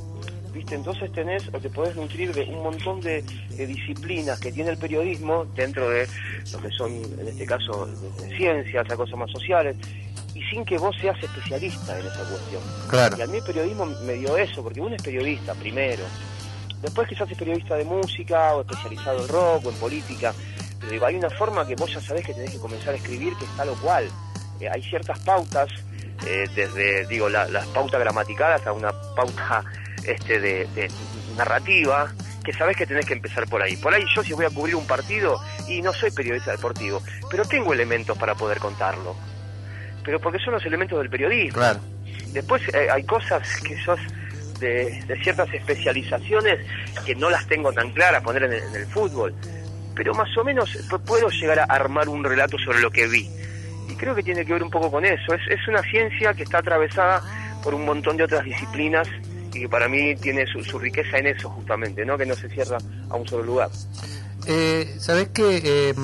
¿Viste? 0.52 0.76
Entonces 0.76 1.12
tenés 1.12 1.46
o 1.52 1.60
te 1.60 1.68
podés 1.68 1.94
nutrir 1.94 2.32
de 2.32 2.44
un 2.44 2.62
montón 2.62 3.00
de, 3.00 3.22
disciplinas 3.50 4.40
que 4.40 4.50
tiene 4.50 4.70
el 4.70 4.78
periodismo 4.78 5.44
dentro 5.54 5.90
de 5.90 6.08
lo 6.52 6.58
que 6.60 6.70
son, 6.70 6.90
en 6.94 7.28
este 7.28 7.44
caso, 7.44 7.86
de, 7.86 8.26
de 8.26 8.36
ciencia, 8.36 8.80
otras 8.80 8.96
cosas 8.96 9.18
más 9.18 9.30
sociales, 9.30 9.76
y 10.38 10.42
sin 10.50 10.64
que 10.64 10.78
vos 10.78 10.94
seas 11.00 11.16
especialista 11.22 11.98
en 11.98 12.06
esa 12.06 12.22
cuestión. 12.24 12.62
Claro. 12.88 13.16
Y 13.18 13.22
a 13.22 13.26
mí 13.26 13.38
el 13.38 13.42
periodismo 13.42 13.86
me 14.04 14.12
dio 14.14 14.36
eso, 14.36 14.62
porque 14.62 14.80
uno 14.80 14.94
es 14.94 15.02
periodista 15.02 15.52
primero. 15.54 16.04
Después 16.80 17.08
quizás 17.08 17.28
es 17.30 17.36
periodista 17.36 17.74
de 17.74 17.84
música 17.84 18.54
o 18.54 18.60
especializado 18.60 19.22
en 19.22 19.28
rock 19.28 19.66
o 19.66 19.70
en 19.70 19.76
política. 19.76 20.32
Pero 20.78 20.92
digo, 20.92 21.06
hay 21.06 21.16
una 21.16 21.30
forma 21.30 21.66
que 21.66 21.74
vos 21.74 21.92
ya 21.92 22.00
sabés 22.00 22.24
que 22.24 22.34
tenés 22.34 22.52
que 22.52 22.58
comenzar 22.58 22.94
a 22.94 22.96
escribir 22.96 23.34
que 23.36 23.44
es 23.44 23.56
tal 23.56 23.68
o 23.70 23.74
cual. 23.76 24.08
Eh, 24.60 24.68
hay 24.72 24.82
ciertas 24.82 25.18
pautas, 25.20 25.68
eh, 26.26 26.46
desde 26.54 27.06
digo 27.08 27.28
la- 27.28 27.48
las 27.48 27.66
pautas 27.68 27.98
gramaticales 28.00 28.58
hasta 28.58 28.72
una 28.72 28.92
pauta 29.16 29.64
este 30.04 30.38
de, 30.40 30.66
de 30.74 30.88
narrativa, 31.36 32.12
que 32.44 32.52
sabés 32.52 32.76
que 32.76 32.86
tenés 32.86 33.06
que 33.06 33.12
empezar 33.14 33.46
por 33.48 33.60
ahí. 33.62 33.76
Por 33.76 33.92
ahí 33.92 34.04
yo 34.14 34.22
si 34.22 34.32
voy 34.32 34.44
a 34.46 34.50
cubrir 34.50 34.76
un 34.76 34.86
partido, 34.86 35.40
y 35.68 35.82
no 35.82 35.92
soy 35.92 36.10
periodista 36.12 36.52
deportivo, 36.52 37.02
pero 37.30 37.44
tengo 37.44 37.72
elementos 37.72 38.16
para 38.16 38.34
poder 38.36 38.58
contarlo. 38.58 39.14
Pero 40.08 40.18
porque 40.22 40.38
son 40.38 40.54
los 40.54 40.64
elementos 40.64 40.98
del 40.98 41.10
periodismo. 41.10 41.58
Claro. 41.58 41.80
Después 42.32 42.62
eh, 42.72 42.88
hay 42.90 43.02
cosas 43.04 43.46
que 43.60 43.78
sos 43.82 44.00
de, 44.58 45.04
de 45.06 45.22
ciertas 45.22 45.52
especializaciones 45.52 46.60
que 47.04 47.14
no 47.14 47.28
las 47.28 47.46
tengo 47.46 47.70
tan 47.74 47.90
claras, 47.90 48.22
poner 48.22 48.44
en 48.44 48.54
el, 48.54 48.62
en 48.62 48.74
el 48.74 48.86
fútbol. 48.86 49.34
Pero 49.94 50.14
más 50.14 50.34
o 50.38 50.44
menos 50.44 50.70
pu- 50.88 50.98
puedo 51.04 51.28
llegar 51.28 51.58
a 51.58 51.64
armar 51.64 52.08
un 52.08 52.24
relato 52.24 52.56
sobre 52.58 52.80
lo 52.80 52.90
que 52.90 53.06
vi. 53.06 53.28
Y 53.90 53.94
creo 53.96 54.14
que 54.14 54.22
tiene 54.22 54.46
que 54.46 54.54
ver 54.54 54.62
un 54.62 54.70
poco 54.70 54.90
con 54.90 55.04
eso. 55.04 55.34
Es, 55.34 55.42
es 55.50 55.68
una 55.68 55.82
ciencia 55.82 56.32
que 56.32 56.44
está 56.44 56.60
atravesada 56.60 57.22
por 57.62 57.74
un 57.74 57.84
montón 57.84 58.16
de 58.16 58.24
otras 58.24 58.44
disciplinas 58.44 59.06
y 59.52 59.60
que 59.60 59.68
para 59.68 59.88
mí 59.90 60.16
tiene 60.16 60.46
su, 60.46 60.64
su 60.64 60.78
riqueza 60.78 61.18
en 61.18 61.26
eso 61.26 61.50
justamente, 61.50 62.02
¿no? 62.06 62.16
Que 62.16 62.24
no 62.24 62.34
se 62.34 62.48
cierra 62.48 62.78
a 63.10 63.14
un 63.14 63.28
solo 63.28 63.42
lugar. 63.42 63.68
Eh, 64.46 64.94
¿Sabés 64.98 65.28
que 65.28 65.58
eh, 65.62 65.94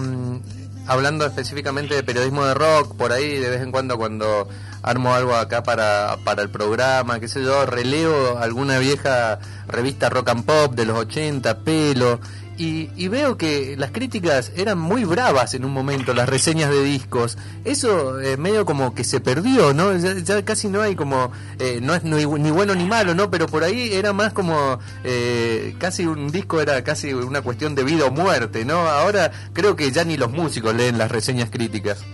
hablando 0.86 1.25
específicamente 1.26 1.94
de 1.94 2.02
periodismo 2.02 2.44
de 2.44 2.54
rock, 2.54 2.94
por 2.96 3.12
ahí 3.12 3.38
de 3.38 3.50
vez 3.50 3.62
en 3.62 3.72
cuando 3.72 3.96
cuando 3.96 4.48
armo 4.82 5.14
algo 5.14 5.34
acá 5.34 5.62
para, 5.62 6.19
para 6.25 6.42
el 6.42 6.50
programa, 6.50 7.20
qué 7.20 7.28
sé 7.28 7.42
yo, 7.42 7.64
releo 7.66 8.38
alguna 8.38 8.78
vieja 8.78 9.38
revista 9.66 10.11
rock 10.11 10.28
and 10.30 10.44
pop 10.44 10.75
de 10.75 10.85
los 10.85 10.99
80, 10.99 11.61
pelo, 11.61 12.20
y, 12.56 12.90
y 12.96 13.08
veo 13.08 13.37
que 13.37 13.76
las 13.76 13.90
críticas 13.90 14.52
eran 14.56 14.78
muy 14.78 15.04
bravas 15.04 15.54
en 15.54 15.64
un 15.64 15.73
momento, 15.73 16.14
las 16.14 16.28
reseñas 16.28 16.70
de 16.70 16.82
discos. 16.82 17.37
Eso 17.64 18.20
eh, 18.20 18.37
medio 18.37 18.64
como 18.64 18.94
que 18.94 19.04
se 19.04 19.20
perdió, 19.20 19.75
¿no? 19.75 19.96
Ya, 19.96 20.14
ya 20.14 20.44
casi 20.44 20.68
no 20.68 20.80
hay 20.82 20.94
como, 20.94 21.32
eh, 21.58 21.80
no 21.82 21.94
es 21.94 22.04
ni, 22.04 22.25
ni 22.25 22.50
bueno 22.50 22.75
ni 22.75 22.84
malo, 22.84 23.14
¿no? 23.14 23.30
Pero 23.30 23.46
por 23.46 23.64
ahí 23.64 23.92
era 23.92 24.12
más 24.12 24.32
como, 24.32 24.78
eh, 25.02 25.75
casi 25.78 26.06
un 26.06 26.30
disco 26.30 26.61
era 26.61 26.84
casi 26.84 27.12
una 27.12 27.42
cuestión 27.42 27.75
de 27.75 27.84
vida 27.84 28.06
o 28.06 28.11
muerte, 28.11 28.64
¿no? 28.64 28.88
Ahora 28.88 29.32
creo 29.52 29.76
que 29.76 29.90
ya 29.90 30.04
ni 30.04 30.16
los 30.16 30.30
músicos 30.30 30.75
leen 30.75 30.99
las 30.99 31.11
reseñas 31.11 31.50
críticas. 31.50 32.04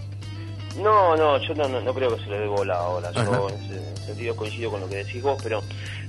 No, 0.76 1.16
no, 1.16 1.36
yo 1.38 1.54
no, 1.54 1.68
no, 1.68 1.80
no 1.80 1.92
creo 1.92 2.16
que 2.16 2.24
se 2.24 2.30
le 2.30 2.38
dé 2.38 2.46
bola 2.46 2.76
ahora. 2.76 3.10
Yo 3.12 3.20
Ajá. 3.20 3.54
en 3.54 3.64
ese 3.64 4.06
sentido 4.06 4.34
coincido 4.34 4.70
con 4.70 4.80
lo 4.80 4.88
que 4.88 4.96
decís 4.96 5.22
vos, 5.22 5.38
pero 5.42 5.62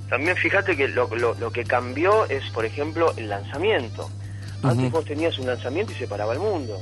también 0.10 0.38
fíjate 0.38 0.78
que 0.78 0.88
lo, 0.88 1.14
lo, 1.16 1.34
lo 1.34 1.52
que 1.52 1.66
cambió 1.66 2.26
es, 2.30 2.50
por 2.52 2.64
ejemplo, 2.66 3.14
el 3.18 3.28
lanzamiento. 3.28 4.10
Antes 4.64 4.92
vos 4.92 5.06
tenías 5.06 5.38
un 5.40 5.48
lanzamiento 5.48 5.92
y 5.92 5.96
se 5.96 6.08
paraba 6.08 6.34
el 6.34 6.40
mundo. 6.40 6.80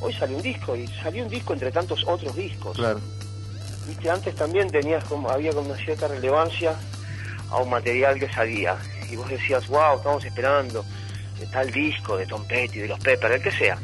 Hoy 0.00 0.12
salió 0.12 0.36
un 0.36 0.42
disco 0.42 0.76
y 0.76 0.86
salió 0.86 1.24
un 1.24 1.30
disco 1.30 1.52
entre 1.52 1.72
tantos 1.72 2.04
otros 2.06 2.34
discos. 2.36 2.76
Claro. 2.76 3.00
Viste, 3.86 4.10
antes 4.10 4.34
también 4.34 4.70
tenías 4.70 5.04
como, 5.04 5.30
había 5.30 5.52
como 5.52 5.70
una 5.70 5.78
cierta 5.78 6.08
relevancia 6.08 6.74
a 7.50 7.56
un 7.56 7.70
material 7.70 8.18
que 8.18 8.28
salía. 8.32 8.76
Y 9.10 9.16
vos 9.16 9.28
decías, 9.28 9.66
wow, 9.68 9.96
estamos 9.96 10.24
esperando 10.24 10.84
de 11.38 11.46
tal 11.46 11.70
disco, 11.70 12.16
de 12.16 12.26
Tom 12.26 12.44
Petty, 12.46 12.80
de 12.80 12.88
los 12.88 12.98
Peppers, 12.98 13.36
el 13.36 13.42
que 13.42 13.50
sea. 13.50 13.78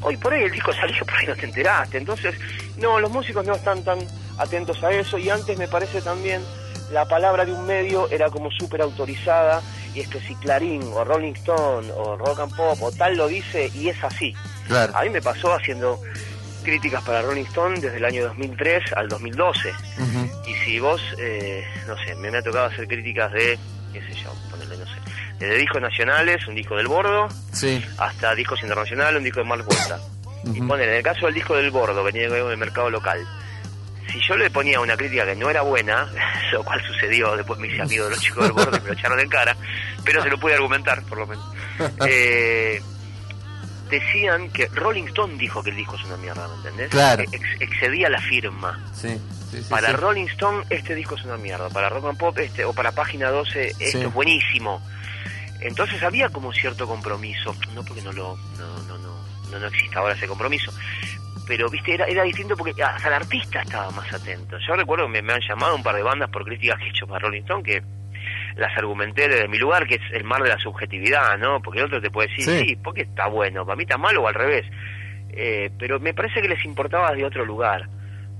Hoy 0.00 0.16
por 0.16 0.32
ahí 0.32 0.44
el 0.44 0.52
disco 0.52 0.72
salió, 0.72 1.04
por 1.04 1.14
ahí 1.16 1.26
no 1.26 1.34
te 1.34 1.46
enteraste. 1.46 1.98
Entonces, 1.98 2.34
no, 2.78 3.00
los 3.00 3.10
músicos 3.10 3.44
no 3.44 3.54
están 3.54 3.82
tan 3.82 3.98
atentos 4.38 4.82
a 4.82 4.90
eso. 4.90 5.18
Y 5.18 5.28
antes 5.30 5.58
me 5.58 5.68
parece 5.68 6.00
también 6.00 6.42
la 6.92 7.06
palabra 7.06 7.44
de 7.44 7.52
un 7.52 7.66
medio 7.66 8.08
era 8.10 8.30
como 8.30 8.50
súper 8.50 8.82
autorizada. 8.82 9.60
Y 9.98 10.02
es 10.02 10.08
que 10.08 10.20
si 10.20 10.32
Clarín 10.36 10.80
o 10.94 11.02
Rolling 11.02 11.32
Stone 11.32 11.90
o 11.90 12.16
Rock 12.16 12.38
and 12.38 12.54
Pop 12.56 12.80
o 12.80 12.92
tal 12.92 13.16
lo 13.16 13.26
dice 13.26 13.68
y 13.74 13.88
es 13.88 14.04
así. 14.04 14.32
Claro. 14.68 14.96
A 14.96 15.02
mí 15.02 15.10
me 15.10 15.20
pasó 15.20 15.52
haciendo 15.52 16.00
críticas 16.62 17.02
para 17.02 17.20
Rolling 17.22 17.46
Stone 17.46 17.80
desde 17.80 17.96
el 17.96 18.04
año 18.04 18.22
2003 18.28 18.92
al 18.92 19.08
2012. 19.08 19.70
Ujú. 19.70 20.30
Y 20.48 20.54
si 20.64 20.78
vos, 20.78 21.02
eh, 21.18 21.64
no 21.88 21.96
sé, 21.98 22.14
me, 22.14 22.30
me 22.30 22.38
ha 22.38 22.42
tocado 22.42 22.66
hacer 22.66 22.86
críticas 22.86 23.32
de, 23.32 23.58
qué 23.92 24.00
sé 24.02 24.14
yo, 24.22 24.32
ponerle, 24.52 24.76
no 24.76 24.84
sé, 24.86 24.92
desde 25.40 25.56
discos 25.58 25.80
nacionales, 25.82 26.46
un 26.46 26.54
disco 26.54 26.76
del 26.76 26.86
Bordo, 26.86 27.26
Sí. 27.52 27.84
hasta 27.98 28.36
discos 28.36 28.60
internacionales, 28.62 29.16
un 29.18 29.24
disco 29.24 29.40
de 29.40 29.46
Mark 29.46 29.64
Volta. 29.64 29.98
Y 30.44 30.60
Ujú. 30.60 30.68
poner, 30.68 30.88
en 30.90 30.94
el 30.94 31.02
caso 31.02 31.26
del 31.26 31.34
disco 31.34 31.56
del 31.56 31.72
Bordo, 31.72 32.04
venía 32.04 32.28
con 32.28 32.52
el 32.52 32.56
mercado 32.56 32.88
local, 32.88 33.26
si 34.10 34.20
yo 34.26 34.36
le 34.36 34.50
ponía 34.50 34.80
una 34.80 34.96
crítica 34.96 35.24
que 35.26 35.34
no 35.36 35.50
era 35.50 35.62
buena, 35.62 36.10
lo 36.52 36.62
cual 36.64 36.82
sucedió, 36.86 37.36
después 37.36 37.58
me 37.60 37.68
hice 37.68 37.82
amigo 37.82 38.04
de 38.04 38.10
los 38.10 38.20
chicos 38.20 38.44
del 38.44 38.52
borde 38.52 38.78
y 38.78 38.80
me 38.80 38.88
lo 38.88 38.92
echaron 38.94 39.20
en 39.20 39.28
cara, 39.28 39.56
pero 40.04 40.22
se 40.22 40.30
lo 40.30 40.38
pude 40.38 40.54
argumentar, 40.54 41.02
por 41.04 41.18
lo 41.18 41.26
menos. 41.26 41.44
Eh, 42.08 42.82
decían 43.88 44.50
que 44.50 44.66
Rolling 44.66 45.04
Stone 45.04 45.36
dijo 45.38 45.62
que 45.62 45.70
el 45.70 45.76
disco 45.76 45.96
es 45.96 46.04
una 46.04 46.16
mierda, 46.16 46.46
¿me 46.48 46.54
entendés? 46.56 46.88
Claro. 46.90 47.22
Ex- 47.30 47.60
excedía 47.60 48.08
la 48.10 48.20
firma. 48.20 48.84
Sí, 48.92 49.18
sí, 49.50 49.62
sí, 49.62 49.66
Para 49.70 49.88
sí. 49.90 49.94
Rolling 49.96 50.26
Stone 50.26 50.64
este 50.70 50.94
disco 50.94 51.14
es 51.14 51.24
una 51.24 51.36
mierda, 51.36 51.68
para 51.70 51.88
Rock 51.88 52.06
and 52.06 52.18
Pop 52.18 52.36
este 52.38 52.64
o 52.64 52.72
para 52.72 52.92
Página 52.92 53.30
12 53.30 53.74
esto 53.78 53.98
es 53.98 54.12
buenísimo. 54.12 54.82
Entonces 55.60 56.02
había 56.02 56.28
como 56.28 56.52
cierto 56.52 56.86
compromiso, 56.86 57.54
no 57.74 57.82
porque 57.84 58.02
no 58.02 58.12
lo 58.12 58.36
no 58.58 58.82
no 58.82 58.98
no 58.98 59.18
no, 59.50 59.58
no 59.58 59.66
exista 59.68 60.00
ahora 60.00 60.14
ese 60.14 60.26
compromiso, 60.28 60.72
pero 61.48 61.68
viste 61.68 61.94
era 61.94 62.04
era 62.06 62.22
distinto 62.22 62.56
porque 62.56 62.80
hasta 62.82 63.08
el 63.08 63.14
artista 63.14 63.62
estaba 63.62 63.90
más 63.90 64.12
atento. 64.12 64.58
Yo 64.58 64.76
recuerdo 64.76 65.06
que 65.06 65.12
me, 65.12 65.22
me 65.22 65.32
han 65.32 65.40
llamado 65.40 65.74
un 65.74 65.82
par 65.82 65.96
de 65.96 66.02
bandas 66.02 66.28
por 66.30 66.44
críticas 66.44 66.78
que 66.78 66.84
he 66.84 66.88
hecho 66.90 67.06
para 67.06 67.20
Rolling 67.20 67.40
Stone 67.40 67.62
que 67.64 67.82
las 68.56 68.76
argumenté 68.76 69.28
desde 69.28 69.48
mi 69.48 69.56
lugar, 69.58 69.86
que 69.86 69.94
es 69.96 70.02
el 70.12 70.24
mar 70.24 70.42
de 70.42 70.50
la 70.50 70.58
subjetividad, 70.58 71.38
¿no? 71.38 71.62
Porque 71.62 71.78
el 71.80 71.86
otro 71.86 72.00
te 72.00 72.10
puede 72.10 72.28
decir, 72.28 72.44
Sí. 72.44 72.58
sí, 72.68 72.76
porque 72.76 73.02
está 73.02 73.26
bueno, 73.28 73.64
para 73.64 73.76
mí 73.76 73.84
está 73.84 73.96
malo 73.96 74.22
o 74.22 74.28
al 74.28 74.34
revés. 74.34 74.66
Eh, 75.30 75.70
pero 75.78 75.98
me 76.00 76.12
parece 76.14 76.42
que 76.42 76.48
les 76.48 76.64
importaba 76.64 77.12
de 77.12 77.24
otro 77.24 77.44
lugar. 77.44 77.88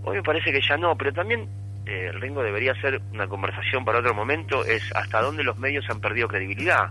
Hoy 0.05 0.17
me 0.17 0.23
parece 0.23 0.53
que 0.53 0.61
ya 0.61 0.77
no, 0.77 0.97
pero 0.97 1.13
también 1.13 1.49
eh, 1.87 2.11
Ringo 2.13 2.43
debería 2.43 2.75
ser 2.81 3.01
una 3.13 3.29
conversación 3.29 3.85
para 3.85 4.01
otro 4.01 4.13
momento, 4.15 4.65
es 4.65 4.83
hasta 4.95 5.21
dónde 5.23 5.45
los 5.45 5.57
medios 5.59 5.89
han 5.89 6.01
perdido 6.01 6.29
credibilidad. 6.29 6.91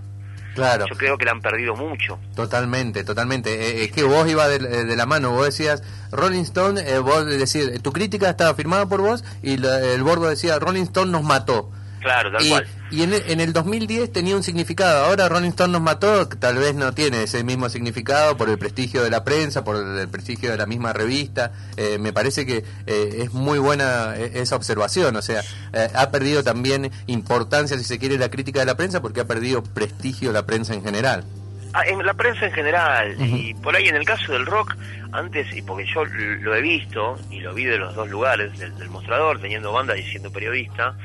Claro. 0.57 0.85
Yo 0.89 0.95
creo 0.95 1.17
que 1.17 1.25
la 1.25 1.31
han 1.31 1.41
perdido 1.41 1.75
mucho. 1.75 2.17
Totalmente, 2.35 3.03
totalmente. 3.03 3.53
Eh, 3.53 3.83
es 3.85 3.91
que 3.91 4.03
vos 4.03 4.27
ibas 4.27 4.49
de, 4.49 4.59
de 4.59 4.95
la 4.95 5.05
mano, 5.05 5.31
vos 5.31 5.45
decías 5.45 5.83
Rolling 6.11 6.41
Stone, 6.41 6.81
eh, 6.81 6.99
vos 6.99 7.25
decís, 7.25 7.81
tu 7.81 7.93
crítica 7.93 8.29
estaba 8.29 8.53
firmada 8.55 8.85
por 8.87 9.01
vos 9.01 9.23
y 9.43 9.57
la- 9.57 9.79
el 9.81 10.01
bordo 10.03 10.27
decía 10.27 10.57
Rolling 10.59 10.83
Stone 10.83 11.11
nos 11.11 11.23
mató. 11.23 11.69
Claro, 12.07 12.31
tal 12.31 12.45
Y, 12.45 12.49
cual. 12.49 12.67
y 12.89 13.01
en, 13.03 13.13
el, 13.13 13.23
en 13.27 13.39
el 13.41 13.51
2010 13.51 14.13
tenía 14.13 14.35
un 14.37 14.43
significado, 14.43 15.05
ahora 15.05 15.27
Rolling 15.27 15.49
Stone 15.49 15.73
nos 15.73 15.81
mató, 15.81 16.27
tal 16.29 16.55
vez 16.57 16.73
no 16.73 16.93
tiene 16.93 17.23
ese 17.23 17.43
mismo 17.43 17.67
significado 17.67 18.37
por 18.37 18.49
el 18.49 18.57
prestigio 18.57 19.03
de 19.03 19.09
la 19.09 19.25
prensa, 19.25 19.65
por 19.65 19.75
el, 19.75 20.07
prestigio 20.07 20.49
de 20.51 20.57
la 20.57 20.65
misma 20.65 20.93
revista. 20.93 21.51
Eh, 21.75 21.97
me 21.99 22.13
parece 22.13 22.45
que 22.45 22.63
eh, 22.85 23.09
es 23.23 23.33
muy 23.33 23.59
buena 23.59 24.15
eh, 24.15 24.31
esa 24.35 24.55
observación, 24.55 25.17
o 25.17 25.21
sea, 25.21 25.41
eh, 25.73 25.89
ha 25.93 26.09
perdido 26.11 26.43
también 26.43 26.91
importancia, 27.07 27.77
si 27.77 27.83
se 27.83 27.99
quiere, 27.99 28.17
la 28.17 28.29
crítica 28.29 28.61
de 28.61 28.65
la 28.67 28.77
prensa 28.77 29.01
porque 29.01 29.19
ha 29.19 29.25
perdido 29.25 29.61
prestigio 29.63 30.31
la 30.31 30.45
prensa 30.45 30.73
en 30.73 30.81
general. 30.83 31.25
Ah, 31.73 31.83
en 31.85 32.03
la 32.03 32.13
prensa 32.13 32.45
en 32.45 32.53
general, 32.53 33.15
y 33.19 33.53
por 33.55 33.75
ahí 33.75 33.87
en 33.87 33.95
el 33.97 34.05
caso 34.05 34.31
del 34.31 34.45
rock, 34.45 34.73
antes, 35.11 35.53
y 35.55 35.61
porque 35.61 35.85
yo 35.93 36.05
lo 36.05 36.55
he 36.55 36.61
visto, 36.61 37.19
y 37.29 37.41
lo 37.41 37.53
vi 37.53 37.65
de 37.65 37.77
los 37.77 37.93
dos 37.93 38.09
lugares, 38.09 38.57
del, 38.57 38.75
del 38.77 38.89
mostrador, 38.89 39.39
teniendo 39.41 39.71
banda 39.73 39.95
y 39.95 40.01
siendo 40.03 40.31
periodista, 40.31 40.95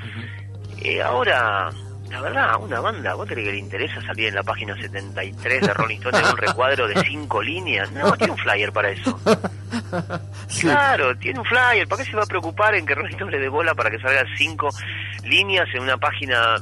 eh, 0.85 1.03
ahora, 1.03 1.71
la 2.11 2.21
verdad, 2.21 2.57
una 2.61 2.81
banda, 2.81 3.15
¿vos 3.15 3.27
crees 3.27 3.47
que 3.47 3.53
le 3.53 3.59
interesa 3.59 4.01
salir 4.03 4.29
en 4.29 4.35
la 4.35 4.43
página 4.43 4.77
73 4.81 5.61
de 5.63 5.75
Rolling 5.75 5.97
Stone 5.97 6.19
en 6.19 6.25
un 6.27 6.37
recuadro 6.37 6.89
de 6.89 7.03
cinco 7.05 7.43
líneas? 7.43 7.91
No, 7.93 8.13
tiene 8.13 8.33
un 8.33 8.39
flyer 8.39 8.73
para 8.73 8.91
eso. 8.91 9.19
Claro, 10.61 11.17
tiene 11.17 11.39
un 11.39 11.45
flyer. 11.47 11.89
¿Para 11.89 12.05
qué 12.05 12.11
se 12.11 12.17
va 12.17 12.25
a 12.25 12.27
preocupar 12.27 12.75
en 12.75 12.85
que 12.85 12.95
Rolling 12.95 13.13
Stone 13.13 13.31
le 13.31 13.39
dé 13.39 13.49
bola 13.49 13.75
para 13.75 13.91
que 13.91 13.99
salgan 13.99 14.27
cinco 14.37 14.69
líneas 15.25 15.67
en 15.75 15.83
una 15.83 15.97
página 15.97 16.57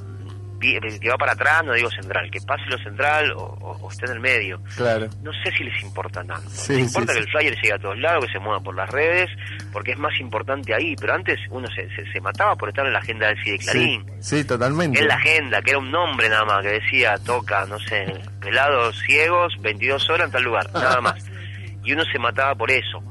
que 0.61 1.09
va 1.09 1.17
para 1.19 1.33
atrás? 1.33 1.65
No 1.65 1.73
digo 1.73 1.91
central, 1.91 2.31
que 2.31 2.41
pase 2.43 2.63
lo 2.69 2.79
central 2.79 3.33
o, 3.33 3.43
o- 3.45 3.79
o 3.81 3.91
esté 3.91 4.05
en 4.07 4.13
el 4.13 4.21
medio. 4.21 4.61
Claro. 4.77 5.09
No 5.23 5.33
sé 5.33 5.51
si 5.57 5.65
les 5.65 5.83
importa 5.83 6.23
tanto. 6.23 6.49
Sí, 6.51 6.75
les 6.75 6.87
importa 6.87 7.13
sí, 7.15 7.19
que 7.19 7.25
sí. 7.25 7.29
el 7.29 7.33
flyer 7.33 7.55
llegue 7.57 7.73
a 7.75 7.79
todos 7.79 7.99
lados, 7.99 8.27
que 8.27 8.33
se 8.33 8.39
mueva 8.39 8.61
por 8.61 8.77
las 8.77 8.89
redes, 8.91 9.29
porque 9.73 9.93
es 9.93 9.99
más 9.99 10.13
importante 10.21 10.75
ahí. 10.75 10.95
Pero 11.01 11.15
antes 11.15 11.39
uno 11.51 11.67
se, 11.75 11.89
se, 11.97 12.13
se 12.13 12.21
mataba 12.21 12.55
por 12.57 12.69
estar 12.69 12.87
en 12.87 12.93
la 12.93 12.99
agenda 13.01 13.27
del 13.29 13.43
CIDE 13.43 13.59
Clarín. 13.59 14.05
Sí, 14.21 14.45
totalmente. 14.45 15.01
En 15.01 15.09
la 15.09 15.15
agenda, 15.17 15.63
que 15.63 15.71
era 15.71 15.79
un 15.79 15.91
nombre 15.91 16.29
nada 16.29 16.45
más, 16.45 16.63
que 16.63 16.69
decía, 16.81 17.17
toca, 17.25 17.65
no 17.67 17.79
sé, 17.79 18.07
pelados 18.41 18.99
ciegos, 19.07 19.55
22 19.61 20.09
horas 20.11 20.27
en 20.27 20.33
tal 20.33 20.43
lugar, 20.43 20.71
nada 20.75 21.01
más. 21.01 21.25
Y 21.83 21.93
uno 21.93 22.05
se 22.13 22.19
mataba 22.19 22.55
por 22.55 22.71
eso. 22.71 23.03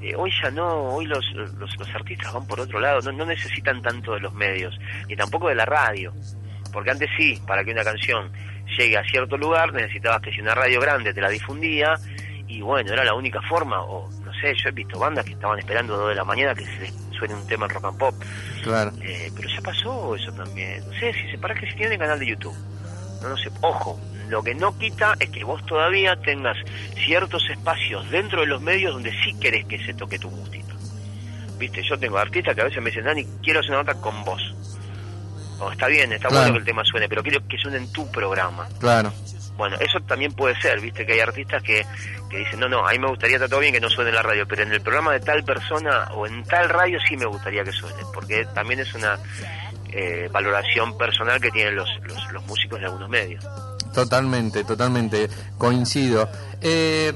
Eh, 0.00 0.14
hoy 0.16 0.30
ya 0.42 0.50
no, 0.50 0.66
hoy 0.94 1.06
los, 1.06 1.24
los, 1.34 1.52
los 1.76 1.88
artistas 1.94 2.32
van 2.32 2.46
por 2.46 2.60
otro 2.60 2.78
lado, 2.78 3.00
no, 3.02 3.10
no 3.12 3.24
necesitan 3.26 3.82
tanto 3.82 4.14
de 4.14 4.20
los 4.20 4.32
medios, 4.32 4.78
ni 5.08 5.16
tampoco 5.16 5.48
de 5.48 5.56
la 5.56 5.64
radio. 5.64 6.12
Porque 6.78 6.92
antes 6.92 7.10
sí, 7.16 7.36
para 7.44 7.64
que 7.64 7.72
una 7.72 7.82
canción 7.82 8.30
llegue 8.78 8.96
a 8.96 9.02
cierto 9.02 9.36
lugar, 9.36 9.72
necesitabas 9.72 10.22
que 10.22 10.30
si 10.30 10.40
una 10.40 10.54
radio 10.54 10.80
grande 10.80 11.12
te 11.12 11.20
la 11.20 11.28
difundía, 11.28 11.96
y 12.46 12.60
bueno, 12.60 12.92
era 12.92 13.04
la 13.04 13.14
única 13.14 13.42
forma, 13.42 13.82
o 13.82 14.08
no 14.24 14.32
sé, 14.34 14.54
yo 14.54 14.68
he 14.68 14.70
visto 14.70 14.96
bandas 14.96 15.24
que 15.24 15.32
estaban 15.32 15.58
esperando 15.58 15.96
dos 15.96 16.10
de 16.10 16.14
la 16.14 16.22
mañana 16.22 16.54
que 16.54 16.64
se 16.64 16.82
les 16.82 16.94
suene 17.18 17.34
un 17.34 17.44
tema 17.48 17.66
en 17.66 17.72
rock 17.72 17.84
and 17.86 17.98
pop. 17.98 18.14
Claro. 18.62 18.92
Eh, 19.02 19.32
pero 19.34 19.48
ya 19.48 19.60
pasó 19.60 20.14
eso 20.14 20.30
también. 20.30 20.86
No 20.86 20.92
sé, 21.00 21.12
si 21.14 21.28
se 21.32 21.38
para 21.38 21.52
que 21.56 21.68
si 21.68 21.74
tienen 21.74 21.98
canal 21.98 22.20
de 22.20 22.26
YouTube. 22.26 22.54
No, 23.22 23.30
no 23.30 23.36
sé. 23.36 23.50
Ojo, 23.60 23.98
lo 24.28 24.40
que 24.44 24.54
no 24.54 24.78
quita 24.78 25.16
es 25.18 25.30
que 25.30 25.42
vos 25.42 25.66
todavía 25.66 26.14
tengas 26.14 26.58
ciertos 27.04 27.42
espacios 27.50 28.08
dentro 28.12 28.42
de 28.42 28.46
los 28.46 28.62
medios 28.62 28.94
donde 28.94 29.10
sí 29.24 29.36
querés 29.40 29.66
que 29.66 29.84
se 29.84 29.94
toque 29.94 30.20
tu 30.20 30.30
gustito. 30.30 30.76
Viste, 31.58 31.82
yo 31.82 31.98
tengo 31.98 32.18
artistas 32.18 32.54
que 32.54 32.60
a 32.60 32.64
veces 32.66 32.80
me 32.80 32.90
dicen, 32.90 33.04
Dani, 33.04 33.26
quiero 33.42 33.58
hacer 33.58 33.72
una 33.72 33.82
nota 33.82 34.00
con 34.00 34.24
vos. 34.24 34.54
O 35.60 35.70
está 35.72 35.86
bien, 35.88 36.12
está 36.12 36.28
Claro. 36.28 36.42
bueno 36.44 36.52
que 36.54 36.58
el 36.60 36.64
tema 36.64 36.84
suene, 36.84 37.08
pero 37.08 37.22
quiero 37.22 37.40
que 37.48 37.58
suene 37.58 37.78
en 37.78 37.92
tu 37.92 38.10
programa. 38.10 38.68
Claro. 38.78 39.12
Bueno, 39.56 39.76
eso 39.80 39.98
también 40.06 40.32
puede 40.32 40.54
ser, 40.60 40.80
viste, 40.80 41.04
que 41.04 41.14
hay 41.14 41.20
artistas 41.20 41.60
que, 41.64 41.84
que 42.30 42.36
dicen, 42.38 42.60
no, 42.60 42.68
no, 42.68 42.86
a 42.86 42.92
mí 42.92 42.98
me 43.00 43.08
gustaría 43.08 43.36
estar 43.36 43.48
todo 43.50 43.58
bien 43.58 43.72
que 43.74 43.80
no 43.80 43.90
suene 43.90 44.10
en 44.10 44.16
la 44.16 44.22
radio, 44.22 44.46
pero 44.46 44.62
en 44.62 44.72
el 44.72 44.80
programa 44.80 45.12
de 45.12 45.18
tal 45.20 45.42
persona 45.42 46.08
o 46.12 46.26
en 46.28 46.44
tal 46.44 46.68
radio 46.68 46.98
sí 47.08 47.16
me 47.16 47.26
gustaría 47.26 47.64
que 47.64 47.72
suene, 47.72 47.96
porque 48.14 48.44
también 48.54 48.78
es 48.78 48.94
una 48.94 49.18
eh, 49.90 50.28
valoración 50.30 50.96
personal 50.96 51.40
que 51.40 51.50
tienen 51.50 51.74
los, 51.74 51.88
los, 52.04 52.32
los 52.32 52.46
músicos 52.46 52.78
de 52.78 52.86
algunos 52.86 53.08
medios. 53.08 53.44
Totalmente, 53.92 54.62
totalmente, 54.62 55.28
coincido. 55.56 56.28
Eh, 56.60 57.12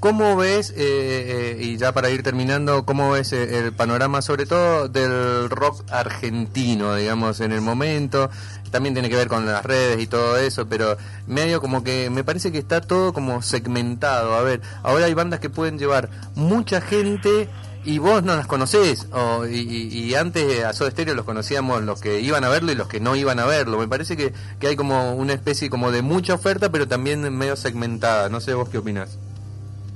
¿Cómo 0.00 0.36
ves, 0.36 0.70
eh, 0.70 0.76
eh, 0.78 1.58
y 1.60 1.76
ya 1.76 1.90
para 1.90 2.08
ir 2.10 2.22
terminando, 2.22 2.84
cómo 2.84 3.10
ves 3.10 3.32
eh, 3.32 3.58
el 3.58 3.72
panorama 3.72 4.22
sobre 4.22 4.46
todo 4.46 4.88
del 4.88 5.50
rock 5.50 5.82
argentino, 5.90 6.94
digamos, 6.94 7.40
en 7.40 7.50
el 7.50 7.62
momento? 7.62 8.30
También 8.70 8.94
tiene 8.94 9.08
que 9.10 9.16
ver 9.16 9.26
con 9.26 9.44
las 9.44 9.64
redes 9.64 10.00
y 10.00 10.06
todo 10.06 10.36
eso, 10.36 10.68
pero 10.68 10.96
medio 11.26 11.60
como 11.60 11.82
que 11.82 12.10
me 12.10 12.22
parece 12.22 12.52
que 12.52 12.58
está 12.58 12.80
todo 12.80 13.12
como 13.12 13.42
segmentado. 13.42 14.34
A 14.34 14.42
ver, 14.42 14.60
ahora 14.84 15.06
hay 15.06 15.14
bandas 15.14 15.40
que 15.40 15.50
pueden 15.50 15.80
llevar 15.80 16.10
mucha 16.36 16.80
gente 16.80 17.48
y 17.84 17.98
vos 17.98 18.22
no 18.22 18.36
las 18.36 18.46
conocés. 18.46 19.08
O, 19.10 19.46
y, 19.46 19.56
y- 19.58 20.14
antes 20.14 20.62
a 20.64 20.74
Soda 20.74 20.92
Stereo 20.92 21.16
los 21.16 21.24
conocíamos 21.24 21.82
los 21.82 22.00
que 22.00 22.20
iban 22.20 22.44
a 22.44 22.48
verlo 22.48 22.70
y 22.70 22.76
los 22.76 22.86
que 22.86 23.00
no 23.00 23.16
iban 23.16 23.40
a 23.40 23.46
verlo. 23.46 23.78
Me 23.78 23.88
parece 23.88 24.16
que, 24.16 24.32
que 24.60 24.68
hay 24.68 24.76
como 24.76 25.14
una 25.14 25.32
especie 25.32 25.70
como 25.70 25.90
de 25.90 26.02
mucha 26.02 26.34
oferta, 26.34 26.70
pero 26.70 26.86
también 26.86 27.36
medio 27.36 27.56
segmentada. 27.56 28.28
No 28.28 28.40
sé 28.40 28.54
vos 28.54 28.68
qué 28.68 28.78
opinás. 28.78 29.18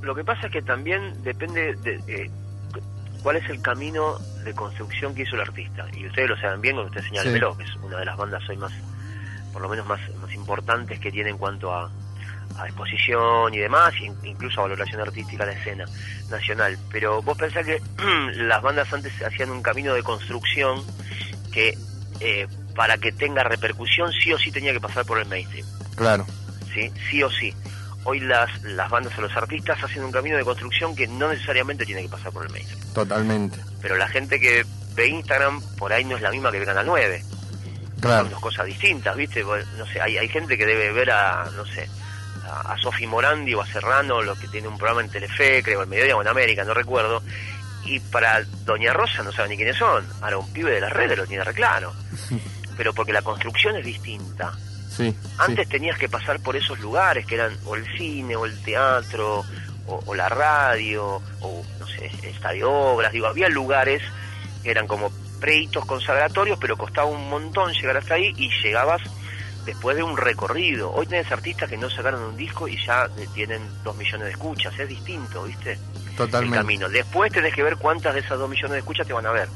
Lo 0.02 0.14
que 0.14 0.24
pasa 0.24 0.46
es 0.46 0.52
que 0.52 0.62
también 0.62 1.22
depende 1.22 1.74
de 1.76 2.00
eh, 2.08 2.30
cuál 3.22 3.36
es 3.36 3.48
el 3.48 3.60
camino 3.62 4.18
de 4.44 4.52
construcción 4.52 5.14
que 5.14 5.22
hizo 5.22 5.34
el 5.36 5.42
artista. 5.42 5.86
Y 5.96 6.06
ustedes 6.06 6.28
lo 6.30 6.36
saben 6.38 6.60
bien 6.60 6.74
cuando 6.76 6.90
usted 6.90 7.04
señala 7.08 7.30
Sí. 7.32 7.40
que 7.58 7.64
es 7.64 7.76
una 7.76 7.98
de 7.98 8.04
las 8.04 8.16
bandas 8.16 8.42
hoy 8.48 8.56
más, 8.56 8.72
por 9.52 9.62
lo 9.62 9.68
menos 9.68 9.86
más, 9.86 10.00
más 10.20 10.32
importantes 10.34 10.98
que 10.98 11.12
tiene 11.12 11.30
en 11.30 11.38
cuanto 11.38 11.72
a, 11.72 11.90
a 12.58 12.66
exposición 12.66 13.54
y 13.54 13.58
demás, 13.58 13.94
in- 14.00 14.16
incluso 14.24 14.60
a 14.60 14.64
valoración 14.64 15.00
artística 15.00 15.46
de 15.46 15.54
la 15.54 15.58
escena 15.60 15.84
nacional. 16.30 16.76
Pero 16.90 17.22
vos 17.22 17.38
pensás 17.38 17.64
que 17.64 17.80
las 18.34 18.60
bandas 18.60 18.92
antes 18.92 19.12
hacían 19.22 19.50
un 19.50 19.62
camino 19.62 19.94
de 19.94 20.02
construcción 20.02 20.82
que 21.52 21.78
eh, 22.20 22.46
para 22.74 22.96
que 22.98 23.12
tenga 23.12 23.42
repercusión 23.44 24.10
sí 24.12 24.32
o 24.32 24.38
sí 24.38 24.50
tenía 24.50 24.72
que 24.72 24.80
pasar 24.80 25.04
por 25.04 25.18
el 25.20 25.26
mainstream. 25.28 25.66
Claro. 25.94 26.26
¿sí? 26.74 26.90
sí 27.10 27.22
o 27.22 27.30
sí. 27.30 27.54
Hoy 28.04 28.20
las, 28.20 28.62
las 28.62 28.90
bandas 28.90 29.16
o 29.18 29.22
los 29.22 29.36
artistas 29.36 29.82
hacen 29.82 30.04
un 30.04 30.10
camino 30.10 30.36
de 30.36 30.44
construcción 30.44 30.94
que 30.96 31.06
no 31.06 31.28
necesariamente 31.28 31.86
tiene 31.86 32.02
que 32.02 32.08
pasar 32.08 32.32
por 32.32 32.44
el 32.44 32.52
mainstream. 32.52 32.80
Totalmente. 32.92 33.58
Pero 33.80 33.96
la 33.96 34.08
gente 34.08 34.40
que 34.40 34.64
ve 34.94 35.08
Instagram 35.08 35.62
por 35.76 35.92
ahí 35.92 36.04
no 36.04 36.16
es 36.16 36.22
la 36.22 36.30
misma 36.30 36.50
que 36.50 36.58
ve 36.58 36.66
Canal 36.66 36.86
9. 36.86 37.24
Claro. 38.00 38.22
Son 38.24 38.30
dos 38.30 38.40
cosas 38.40 38.66
distintas, 38.66 39.16
¿viste? 39.16 39.44
No 39.44 39.86
sé, 39.86 40.00
hay, 40.00 40.18
hay 40.18 40.28
gente 40.28 40.58
que 40.58 40.66
debe 40.66 40.92
ver 40.92 41.10
a, 41.12 41.48
no 41.54 41.64
sé, 41.64 41.88
a, 42.44 42.72
a 42.72 42.78
Sofi 42.78 43.06
Morandi 43.06 43.54
o 43.54 43.62
a 43.62 43.66
Serrano, 43.66 44.20
lo 44.22 44.34
que 44.34 44.48
tiene 44.48 44.66
un 44.66 44.76
programa 44.76 45.02
en 45.02 45.08
Telefe, 45.08 45.62
creo, 45.62 45.84
en 45.84 45.88
Mediodía 45.88 46.16
o 46.16 46.22
en 46.22 46.28
América, 46.28 46.64
no 46.64 46.74
recuerdo. 46.74 47.22
Y 47.84 48.00
para 48.00 48.42
Doña 48.64 48.92
Rosa 48.92 49.22
no 49.22 49.32
sabe 49.32 49.50
ni 49.50 49.56
quiénes 49.56 49.76
son. 49.76 50.04
Ahora 50.20 50.38
un 50.38 50.52
pibe 50.52 50.72
de 50.72 50.80
las 50.80 50.92
redes 50.92 51.16
lo 51.16 51.26
tiene 51.26 51.44
re 51.44 51.54
claro. 51.54 51.92
Pero 52.76 52.92
porque 52.92 53.12
la 53.12 53.22
construcción 53.22 53.76
es 53.76 53.84
distinta. 53.84 54.52
Sí. 54.96 55.14
Antes 55.38 55.66
sí. 55.66 55.72
tenías 55.72 55.98
que 55.98 56.08
pasar 56.08 56.40
por 56.40 56.56
esos 56.56 56.78
lugares 56.80 57.26
que 57.26 57.36
eran 57.36 57.56
o 57.64 57.76
el 57.76 57.86
cine 57.96 58.36
o 58.36 58.44
el 58.44 58.60
teatro 58.62 59.44
o, 59.86 60.02
o 60.06 60.14
la 60.14 60.28
radio 60.28 61.22
o 61.40 61.62
no 61.78 61.86
sé, 61.86 62.10
el 62.22 62.28
estadio 62.28 62.70
obras. 62.70 63.12
Digo, 63.12 63.26
había 63.26 63.48
lugares 63.48 64.02
que 64.62 64.70
eran 64.70 64.86
como 64.86 65.10
preitos 65.40 65.84
consagratorios, 65.84 66.58
pero 66.60 66.76
costaba 66.76 67.08
un 67.08 67.28
montón 67.28 67.72
llegar 67.72 67.96
hasta 67.96 68.14
ahí 68.14 68.32
y 68.36 68.48
llegabas 68.62 69.02
después 69.64 69.96
de 69.96 70.02
un 70.02 70.16
recorrido. 70.16 70.92
Hoy 70.92 71.06
tenés 71.06 71.30
artistas 71.32 71.68
que 71.68 71.76
no 71.76 71.90
sacaron 71.90 72.22
un 72.22 72.36
disco 72.36 72.68
y 72.68 72.76
ya 72.84 73.08
tienen 73.34 73.62
dos 73.82 73.96
millones 73.96 74.26
de 74.26 74.30
escuchas, 74.30 74.78
es 74.78 74.88
distinto, 74.88 75.42
¿viste? 75.44 75.78
Totalmente. 76.16 76.56
El 76.56 76.62
camino. 76.62 76.88
Después 76.88 77.32
tenés 77.32 77.54
que 77.54 77.62
ver 77.62 77.76
cuántas 77.76 78.14
de 78.14 78.20
esas 78.20 78.38
dos 78.38 78.48
millones 78.48 78.72
de 78.72 78.78
escuchas 78.78 79.06
te 79.06 79.12
van 79.12 79.26
a 79.26 79.32
ver. 79.32 79.48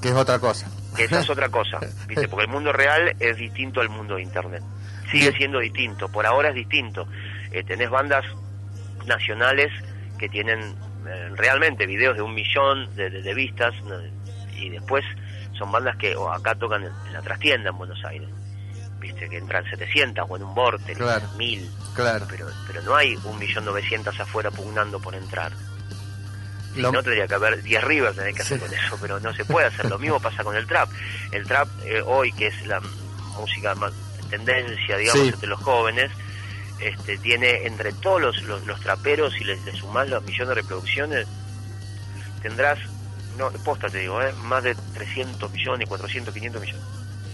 Que 0.00 0.08
es 0.08 0.14
otra 0.14 0.38
cosa. 0.38 0.68
Que 0.96 1.04
esa 1.04 1.20
es 1.20 1.30
otra 1.30 1.48
cosa, 1.48 1.78
¿viste? 2.06 2.28
Porque 2.28 2.44
el 2.46 2.50
mundo 2.50 2.72
real 2.72 3.14
es 3.18 3.36
distinto 3.36 3.80
al 3.80 3.88
mundo 3.88 4.16
de 4.16 4.22
Internet. 4.22 4.62
Sigue 5.10 5.32
siendo 5.32 5.58
distinto, 5.58 6.08
por 6.08 6.26
ahora 6.26 6.50
es 6.50 6.54
distinto. 6.54 7.06
Eh, 7.52 7.64
tenés 7.64 7.90
bandas 7.90 8.24
nacionales 9.06 9.70
que 10.18 10.28
tienen 10.28 10.60
eh, 11.06 11.30
realmente 11.34 11.86
videos 11.86 12.16
de 12.16 12.22
un 12.22 12.34
millón 12.34 12.94
de, 12.94 13.10
de- 13.10 13.22
de 13.22 13.34
vistas 13.34 13.74
¿no? 13.84 13.96
y 14.56 14.68
después 14.68 15.04
son 15.58 15.72
bandas 15.72 15.96
que 15.96 16.14
o 16.16 16.30
acá 16.30 16.54
tocan 16.54 16.82
en, 16.82 16.92
en 17.06 17.12
la 17.12 17.22
trastienda 17.22 17.70
en 17.70 17.78
Buenos 17.78 18.02
Aires. 18.04 18.28
Viste, 19.00 19.28
que 19.30 19.38
entran 19.38 19.64
700 19.64 20.26
o 20.28 20.36
en 20.36 20.42
un 20.42 20.54
vortex, 20.54 20.98
Claro. 20.98 21.26
1000. 21.38 21.70
Claro. 21.94 22.26
Pero, 22.28 22.46
pero 22.66 22.82
no 22.82 22.94
hay 22.94 23.16
un 23.24 23.38
millón 23.38 23.64
novecientos 23.64 24.18
afuera 24.20 24.50
pugnando 24.50 25.00
por 25.00 25.14
entrar. 25.14 25.52
Lo- 26.76 26.92
no 26.92 27.02
tendría 27.02 27.26
que 27.26 27.34
haber 27.34 27.62
10 27.62 27.82
River 27.84 28.14
tenés 28.14 28.34
que 28.36 28.42
hacer 28.42 28.60
con 28.60 28.72
eso, 28.72 28.96
pero 29.00 29.18
no 29.20 29.34
se 29.34 29.44
puede 29.44 29.66
hacer. 29.66 29.86
Lo 29.90 29.98
mismo 29.98 30.20
pasa 30.20 30.44
con 30.44 30.54
el 30.56 30.66
trap. 30.66 30.88
El 31.32 31.46
trap 31.46 31.68
eh, 31.84 32.00
hoy, 32.04 32.32
que 32.32 32.46
es 32.48 32.66
la 32.66 32.80
música 33.36 33.74
más 33.74 33.92
de 34.16 34.22
tendencia, 34.36 34.96
digamos, 34.96 35.22
Sí. 35.22 35.28
entre 35.28 35.48
los 35.48 35.60
jóvenes, 35.60 36.10
este, 36.80 37.18
tiene 37.18 37.66
entre 37.66 37.92
todos 37.92 38.20
los, 38.22 38.42
los, 38.42 38.64
los 38.66 38.80
traperos, 38.80 39.34
si 39.34 39.44
le, 39.44 39.56
le 39.60 39.72
sumás 39.72 40.08
los 40.08 40.22
millones 40.22 40.48
de 40.48 40.54
reproducciones, 40.54 41.26
tendrás, 42.42 42.78
no, 43.36 43.50
posta 43.64 43.88
te 43.88 43.98
digo, 43.98 44.20
eh, 44.22 44.32
más 44.44 44.62
de 44.62 44.74
300 44.94 45.50
millones, 45.50 45.88
400, 45.88 46.32
500 46.32 46.60
millones. 46.62 46.82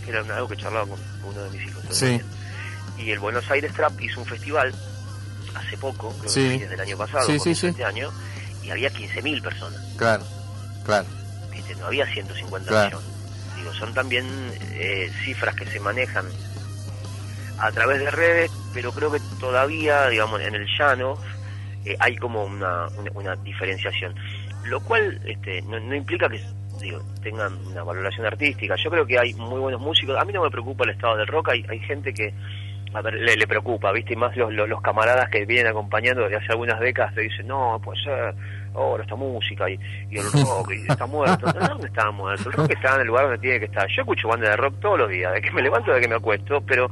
Era 0.06 0.20
algo 0.36 0.48
que 0.48 0.56
charlaba 0.56 0.86
con 0.86 0.98
uno 1.24 1.42
de 1.42 1.50
mis 1.50 1.66
hijos. 1.68 1.82
Sí. 1.90 2.20
Y 2.98 3.10
el 3.10 3.18
Buenos 3.18 3.50
Aires 3.50 3.72
Trap 3.74 4.00
hizo 4.00 4.20
un 4.20 4.26
festival 4.26 4.72
hace 5.54 5.76
poco, 5.78 6.14
creo 6.18 6.30
Sí. 6.30 6.42
que 6.58 6.58
desde 6.60 6.74
el 6.74 6.80
año 6.80 6.96
pasado, 6.96 7.26
este 7.28 7.84
año, 7.84 8.10
y 8.66 8.70
había 8.70 8.90
15.000 8.90 9.42
personas. 9.42 9.80
Claro. 9.96 10.24
Claro. 10.84 11.06
¿viste? 11.52 11.74
No 11.76 11.86
había 11.86 12.06
150 12.06 12.68
Claro. 12.68 12.98
millones. 12.98 13.56
Digo, 13.56 13.72
son 13.74 13.94
también 13.94 14.26
eh, 14.72 15.10
cifras 15.24 15.54
que 15.54 15.66
se 15.66 15.80
manejan 15.80 16.26
a 17.58 17.72
través 17.72 18.00
de 18.00 18.10
redes, 18.10 18.50
pero 18.74 18.92
creo 18.92 19.10
que 19.10 19.20
todavía, 19.40 20.08
digamos, 20.08 20.40
en 20.42 20.54
el 20.54 20.66
llano 20.78 21.16
eh, 21.84 21.96
hay 22.00 22.16
como 22.16 22.44
una, 22.44 22.86
una, 22.88 23.10
una 23.14 23.36
diferenciación. 23.36 24.14
Lo 24.64 24.80
cual 24.80 25.20
este, 25.24 25.62
no, 25.62 25.78
no 25.80 25.94
implica 25.94 26.28
que 26.28 26.40
digo, 26.80 27.02
tengan 27.22 27.54
una 27.66 27.82
valoración 27.82 28.26
artística. 28.26 28.74
Yo 28.76 28.90
creo 28.90 29.06
que 29.06 29.18
hay 29.18 29.32
muy 29.34 29.60
buenos 29.60 29.80
músicos. 29.80 30.16
A 30.20 30.24
mí 30.24 30.32
no 30.32 30.42
me 30.42 30.50
preocupa 30.50 30.84
el 30.84 30.90
estado 30.90 31.16
del 31.16 31.26
rock. 31.26 31.50
Hay, 31.50 31.64
hay 31.68 31.78
gente 31.80 32.12
que 32.12 32.34
a 32.94 33.02
ver, 33.02 33.14
le, 33.14 33.36
le 33.36 33.46
preocupa, 33.46 33.92
¿viste? 33.92 34.14
Y 34.14 34.16
más 34.16 34.36
los, 34.36 34.52
los, 34.52 34.68
los 34.68 34.80
camaradas 34.80 35.28
que 35.28 35.44
vienen 35.44 35.66
acompañando 35.68 36.22
desde 36.22 36.36
hace 36.36 36.52
algunas 36.52 36.80
décadas 36.80 37.14
te 37.14 37.22
dicen, 37.22 37.46
no, 37.46 37.80
puede 37.84 38.02
ser, 38.02 38.34
ahora 38.74 39.02
esta 39.02 39.16
música 39.16 39.68
y, 39.68 39.78
y 40.10 40.18
el 40.18 40.24
rock 40.32 40.72
y 40.72 40.90
está 40.90 41.06
muerto. 41.06 41.46
No, 41.60 41.68
¿Dónde 41.68 41.88
está 41.88 42.10
muerto? 42.10 42.48
El 42.48 42.52
rock 42.54 42.70
está 42.72 42.94
en 42.94 43.00
el 43.02 43.06
lugar 43.08 43.24
donde 43.24 43.38
tiene 43.38 43.58
que 43.58 43.66
estar. 43.66 43.86
Yo 43.88 44.02
escucho 44.02 44.28
banda 44.28 44.50
de 44.50 44.56
rock 44.56 44.80
todos 44.80 44.98
los 44.98 45.10
días, 45.10 45.32
de 45.34 45.40
que 45.42 45.50
me 45.50 45.62
levanto, 45.62 45.92
de 45.92 46.00
que 46.00 46.08
me 46.08 46.14
acuesto, 46.16 46.60
pero 46.66 46.90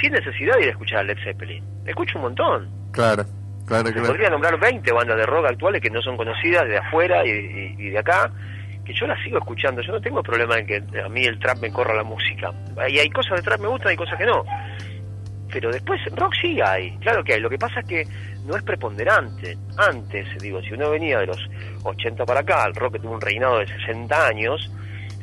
sin 0.00 0.12
necesidad 0.12 0.54
de 0.56 0.62
ir 0.62 0.68
a 0.68 0.70
escuchar 0.72 0.98
a 1.00 1.02
Led 1.04 1.18
Zeppelin. 1.24 1.64
Escucho 1.86 2.18
un 2.18 2.22
montón. 2.24 2.70
Claro. 2.92 3.24
Claro, 3.66 3.90
claro. 3.92 4.08
podría 4.08 4.28
nombrar 4.28 4.58
20 4.58 4.92
bandas 4.92 5.16
de 5.16 5.24
rock 5.24 5.46
actuales 5.46 5.80
que 5.80 5.88
no 5.90 6.02
son 6.02 6.16
conocidas 6.16 6.66
de 6.68 6.78
afuera 6.78 7.24
y, 7.24 7.30
y- 7.30 7.74
y 7.78 7.90
de 7.90 7.98
acá, 7.98 8.30
que 8.84 8.92
yo 8.92 9.06
las 9.06 9.22
sigo 9.22 9.38
escuchando. 9.38 9.80
Yo 9.82 9.92
no 9.92 10.00
tengo 10.00 10.22
problema 10.22 10.58
en 10.58 10.66
que 10.66 10.82
a 11.00 11.08
mí 11.08 11.24
el 11.24 11.38
trap 11.38 11.58
me 11.58 11.72
corra 11.72 11.94
la 11.94 12.02
música. 12.02 12.50
Y 12.88 12.98
hay 12.98 13.08
cosas 13.10 13.36
de 13.38 13.42
trap 13.42 13.56
que 13.58 13.62
me 13.62 13.68
gustan 13.68 13.92
y 13.92 13.96
cosas 13.96 14.18
que 14.18 14.26
no. 14.26 14.44
Pero 15.52 15.70
después 15.70 16.00
rock 16.16 16.32
sí 16.40 16.60
hay, 16.60 16.96
claro 16.98 17.22
que 17.22 17.34
hay. 17.34 17.40
Lo 17.40 17.50
que 17.50 17.58
pasa 17.58 17.80
es 17.80 17.86
que 17.86 18.06
no 18.46 18.56
es 18.56 18.62
preponderante. 18.62 19.56
Antes, 19.76 20.26
digo, 20.40 20.60
si 20.62 20.72
uno 20.72 20.90
venía 20.90 21.18
de 21.18 21.26
los 21.26 21.38
80 21.84 22.24
para 22.24 22.40
acá, 22.40 22.64
el 22.66 22.74
rock 22.74 23.00
tuvo 23.00 23.12
un 23.12 23.20
reinado 23.20 23.58
de 23.58 23.66
60 23.66 24.26
años, 24.26 24.70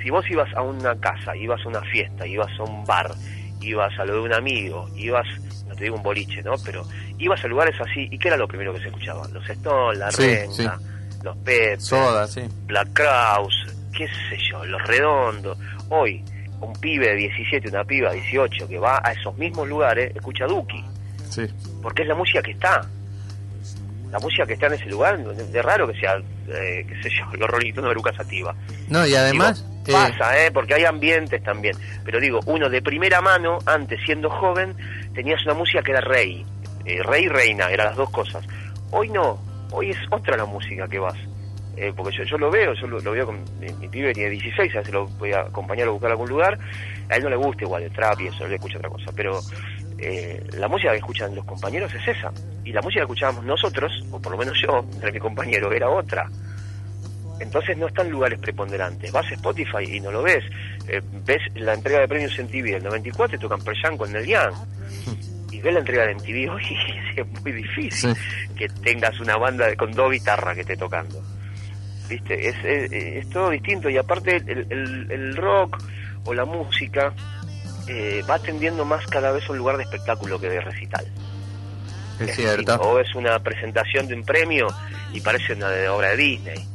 si 0.01 0.09
vos 0.09 0.23
ibas 0.29 0.53
a 0.55 0.61
una 0.61 0.95
casa, 0.99 1.35
ibas 1.35 1.59
a 1.65 1.67
una 1.67 1.81
fiesta, 1.81 2.25
ibas 2.27 2.51
a 2.59 2.63
un 2.63 2.85
bar, 2.85 3.11
ibas 3.61 3.91
a 3.99 4.05
lo 4.05 4.13
de 4.13 4.19
un 4.21 4.33
amigo, 4.33 4.87
ibas, 4.95 5.27
no 5.67 5.75
te 5.75 5.83
digo 5.85 5.95
un 5.97 6.03
boliche, 6.03 6.41
¿no? 6.43 6.53
Pero 6.63 6.85
ibas 7.17 7.43
a 7.43 7.47
lugares 7.47 7.75
así, 7.81 8.07
¿y 8.11 8.17
qué 8.17 8.29
era 8.29 8.37
lo 8.37 8.47
primero 8.47 8.73
que 8.73 8.79
se 8.79 8.87
escuchaba? 8.87 9.27
Los 9.33 9.49
Stones, 9.49 9.99
la 9.99 10.11
Sí, 10.11 10.21
Renga, 10.27 10.53
sí. 10.53 10.67
los 11.23 11.37
Pep, 11.37 11.79
Soda, 11.79 12.27
sí. 12.27 12.41
Black 12.67 12.93
Kraus, 12.93 13.65
qué 13.97 14.07
sé 14.07 14.37
yo, 14.49 14.63
los 14.65 14.81
redondos. 14.87 15.57
Hoy, 15.89 16.23
un 16.61 16.73
pibe 16.73 17.07
de 17.09 17.15
17, 17.15 17.69
una 17.69 17.83
piba 17.83 18.09
de 18.11 18.21
18 18.21 18.67
que 18.67 18.77
va 18.79 19.01
a 19.03 19.11
esos 19.11 19.37
mismos 19.37 19.67
lugares, 19.67 20.15
escucha 20.15 20.45
Duki, 20.45 20.83
Sí. 21.29 21.43
porque 21.81 22.03
es 22.03 22.07
la 22.07 22.15
música 22.15 22.41
que 22.41 22.51
está. 22.51 22.81
La 24.11 24.17
música 24.19 24.45
que 24.47 24.53
está 24.53 24.65
en 24.67 24.73
ese 24.73 24.87
lugar, 24.87 25.19
de, 25.19 25.61
raro 25.61 25.87
que 25.87 25.99
sea, 25.99 26.15
eh, 26.47 26.85
qué 26.87 27.03
sé 27.03 27.09
yo, 27.15 27.25
los 27.37 27.47
Rolling 27.49 27.69
Stones 27.69 27.89
de 27.89 27.95
Lucas 27.95 28.15
Sativa. 28.15 28.55
No, 28.87 29.05
y 29.05 29.13
además. 29.13 29.63
Digo, 29.85 29.99
eh, 29.99 30.11
pasa, 30.11 30.45
¿eh? 30.45 30.51
Porque 30.51 30.73
hay 30.73 30.85
ambientes 30.85 31.43
también. 31.43 31.75
Pero 32.03 32.19
digo, 32.19 32.39
uno 32.47 32.69
de 32.69 32.81
primera 32.81 33.21
mano, 33.21 33.59
antes 33.65 33.99
siendo 34.05 34.29
joven, 34.29 34.75
tenías 35.13 35.43
una 35.45 35.53
música 35.53 35.83
que 35.83 35.91
era 35.91 36.01
rey. 36.01 36.43
Eh, 36.85 37.03
rey 37.03 37.25
y 37.25 37.29
reina, 37.29 37.69
eran 37.69 37.87
las 37.87 37.95
dos 37.95 38.09
cosas. 38.09 38.43
Hoy 38.91 39.09
no, 39.09 39.39
hoy 39.71 39.91
es 39.91 39.97
otra 40.09 40.35
la 40.37 40.45
música 40.45 40.87
que 40.87 40.97
vas. 40.97 41.17
Eh, 41.81 41.93
porque 41.95 42.17
yo, 42.17 42.23
yo 42.23 42.37
lo 42.37 42.51
veo, 42.51 42.73
yo 42.73 42.87
lo, 42.87 42.99
lo 42.99 43.11
veo 43.11 43.25
con 43.25 43.41
mi, 43.57 43.71
mi 43.79 43.87
pibe 43.87 44.13
tiene 44.13 44.31
16, 44.31 44.75
a 44.75 44.79
veces 44.79 44.93
lo 44.93 45.07
voy 45.07 45.31
a 45.31 45.41
acompañar 45.41 45.87
a 45.87 45.91
buscar 45.91 46.09
a 46.09 46.13
algún 46.13 46.27
lugar. 46.27 46.59
A 47.09 47.15
él 47.15 47.23
no 47.23 47.29
le 47.29 47.37
gusta 47.37 47.63
igual 47.63 47.83
el 47.83 47.91
trap 47.91 48.19
y 48.19 48.27
eso, 48.27 48.45
él 48.45 48.53
escucha 48.53 48.77
otra 48.77 48.89
cosa. 48.89 49.11
Pero 49.15 49.39
eh, 49.97 50.43
la 50.57 50.67
música 50.67 50.91
que 50.91 50.97
escuchan 50.97 51.33
los 51.33 51.45
compañeros 51.45 51.93
es 51.95 52.05
esa. 52.05 52.33
Y 52.65 52.73
la 52.73 52.81
música 52.81 52.99
que 52.99 53.05
escuchábamos 53.05 53.45
nosotros, 53.45 54.03
o 54.11 54.21
por 54.21 54.33
lo 54.33 54.37
menos 54.37 54.57
yo, 54.61 54.85
entre 54.93 55.13
mi 55.13 55.19
compañero, 55.19 55.71
era 55.71 55.89
otra. 55.89 56.29
Entonces 57.39 57.77
no 57.77 57.87
están 57.87 58.09
lugares 58.09 58.39
preponderantes. 58.39 59.09
Vas 59.13 59.25
a 59.27 59.35
Spotify 59.35 59.85
y 59.87 60.01
no 60.01 60.11
lo 60.11 60.21
ves. 60.21 60.43
Eh, 60.89 61.01
ves 61.25 61.41
la 61.55 61.75
entrega 61.75 62.01
de 62.01 62.09
premios 62.09 62.37
en 62.39 62.49
TV 62.49 62.71
del 62.71 62.83
94 62.83 63.37
y 63.37 63.39
tocan 63.39 63.61
Perjan 63.61 63.97
con 63.97 64.11
Neil 64.11 64.27
Young. 64.27 64.53
Y 65.51 65.61
ves 65.61 65.73
la 65.73 65.79
entrega 65.79 66.05
de 66.05 66.15
MTV 66.15 66.51
hoy 66.51 66.63
es 67.15 67.41
muy 67.41 67.51
difícil 67.53 68.13
que 68.57 68.67
tengas 68.83 69.17
una 69.21 69.37
banda 69.37 69.73
con 69.77 69.91
dos 69.93 70.11
guitarras 70.11 70.55
que 70.55 70.61
esté 70.61 70.75
tocando. 70.75 71.21
¿Viste? 72.09 72.49
Es, 72.49 72.55
es, 72.65 72.91
es 72.91 73.29
todo 73.29 73.51
distinto 73.51 73.89
y 73.89 73.97
aparte 73.97 74.37
el, 74.37 74.65
el- 74.71 75.07
el 75.11 75.35
rock 75.35 75.77
o 76.25 76.33
la 76.33 76.43
música 76.45 77.13
eh, 77.87 78.23
va 78.29 78.39
tendiendo 78.39 78.83
más 78.85 79.05
cada 79.07 79.31
vez 79.31 79.47
a 79.47 79.51
un 79.51 79.57
lugar 79.59 79.77
de 79.77 79.83
espectáculo 79.83 80.39
que 80.39 80.49
de 80.49 80.59
recital. 80.61 81.05
es 82.19 82.35
cierto. 82.35 82.75
O 82.81 82.99
es 82.99 83.13
una 83.15 83.39
presentación 83.39 84.07
de 84.07 84.15
un 84.15 84.23
premio 84.23 84.67
y 85.13 85.21
parece 85.21 85.53
una 85.53 85.69
de- 85.69 85.87
obra 85.89 86.09
de 86.09 86.17
Disney. 86.17 86.65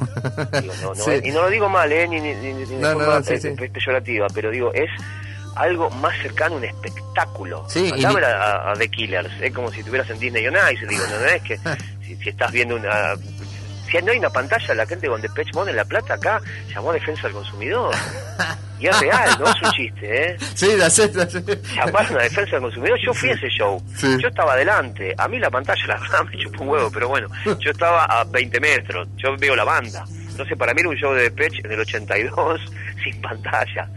Digo, 0.60 0.74
no, 0.82 0.88
no 0.94 1.04
Sí. 1.04 1.10
y 1.24 1.30
no 1.30 1.42
lo 1.42 1.50
digo 1.50 1.68
mal, 1.68 1.90
¿eh? 1.92 2.08
ni, 2.08 2.20
ni, 2.20 2.34
ni- 2.34 2.52
ni 2.54 2.64
de 2.64 2.76
No, 2.78 2.92
forma 2.92 3.22
sí, 3.22 3.30
pe- 3.34 3.40
sí. 3.40 3.48
pe- 3.50 3.68
peyorativa, 3.70 4.26
pero 4.34 4.50
digo, 4.50 4.72
es 4.74 4.90
algo 5.56 5.90
más 5.90 6.16
cercano 6.22 6.54
a 6.56 6.58
un 6.58 6.64
espectáculo. 6.64 7.64
Sí, 7.68 7.92
y 7.96 8.04
a, 8.04 8.70
a 8.70 8.74
The 8.76 8.88
Killers, 8.88 9.30
es 9.40 9.52
como 9.52 9.70
si 9.70 9.80
estuvieras 9.80 10.08
en 10.10 10.18
Disney 10.18 10.46
on 10.48 10.54
Ice, 10.72 10.86
digo, 10.86 11.04
no, 11.10 11.18
no 11.20 11.26
es 11.26 11.42
que 11.42 11.58
si, 12.02 12.16
si 12.16 12.28
estás 12.30 12.50
viendo 12.50 12.76
una... 12.76 13.14
Si 13.90 13.98
no 14.02 14.12
hay 14.12 14.18
una 14.18 14.30
pantalla, 14.30 14.74
la 14.74 14.86
gente 14.86 15.08
con 15.08 15.20
Depeche 15.20 15.50
Mode 15.52 15.70
en 15.70 15.76
La 15.76 15.84
Plata 15.84 16.14
acá 16.14 16.40
llamó 16.72 16.90
a 16.90 16.94
defensa 16.94 17.22
del 17.24 17.32
consumidor. 17.32 17.94
Y 18.78 18.86
es 18.86 18.98
real, 19.00 19.36
no 19.38 19.46
es 19.46 19.62
un 19.62 19.70
chiste, 19.72 20.30
¿eh? 20.30 20.36
Sí, 20.54 20.76
la 20.76 20.88
sé, 20.88 21.12
la 21.12 21.28
sé. 21.28 21.42
llamaron 21.74 22.16
a 22.16 22.22
defensa 22.22 22.52
del 22.52 22.62
consumidor. 22.62 22.98
Yo 23.04 23.12
fui 23.12 23.30
a 23.30 23.34
ese 23.34 23.48
show. 23.48 23.82
Sí. 23.96 24.16
Yo 24.20 24.28
estaba 24.28 24.54
adelante. 24.54 25.14
A 25.18 25.28
mí 25.28 25.38
la 25.38 25.50
pantalla, 25.50 25.86
la 25.86 25.98
verdad, 25.98 26.24
me 26.24 26.38
chupó 26.38 26.62
un 26.62 26.68
huevo, 26.70 26.90
pero 26.90 27.08
bueno, 27.08 27.28
yo 27.58 27.70
estaba 27.70 28.04
a 28.04 28.24
20 28.24 28.60
metros. 28.60 29.08
Yo 29.16 29.36
veo 29.36 29.54
la 29.56 29.64
banda. 29.64 30.04
Entonces, 30.30 30.56
para 30.56 30.72
mí 30.72 30.80
era 30.80 30.88
un 30.88 30.96
show 30.96 31.12
de 31.12 31.22
Depeche 31.24 31.60
en 31.64 31.72
el 31.72 31.80
82 31.80 32.60
sin 33.04 33.20
pantalla. 33.20 33.88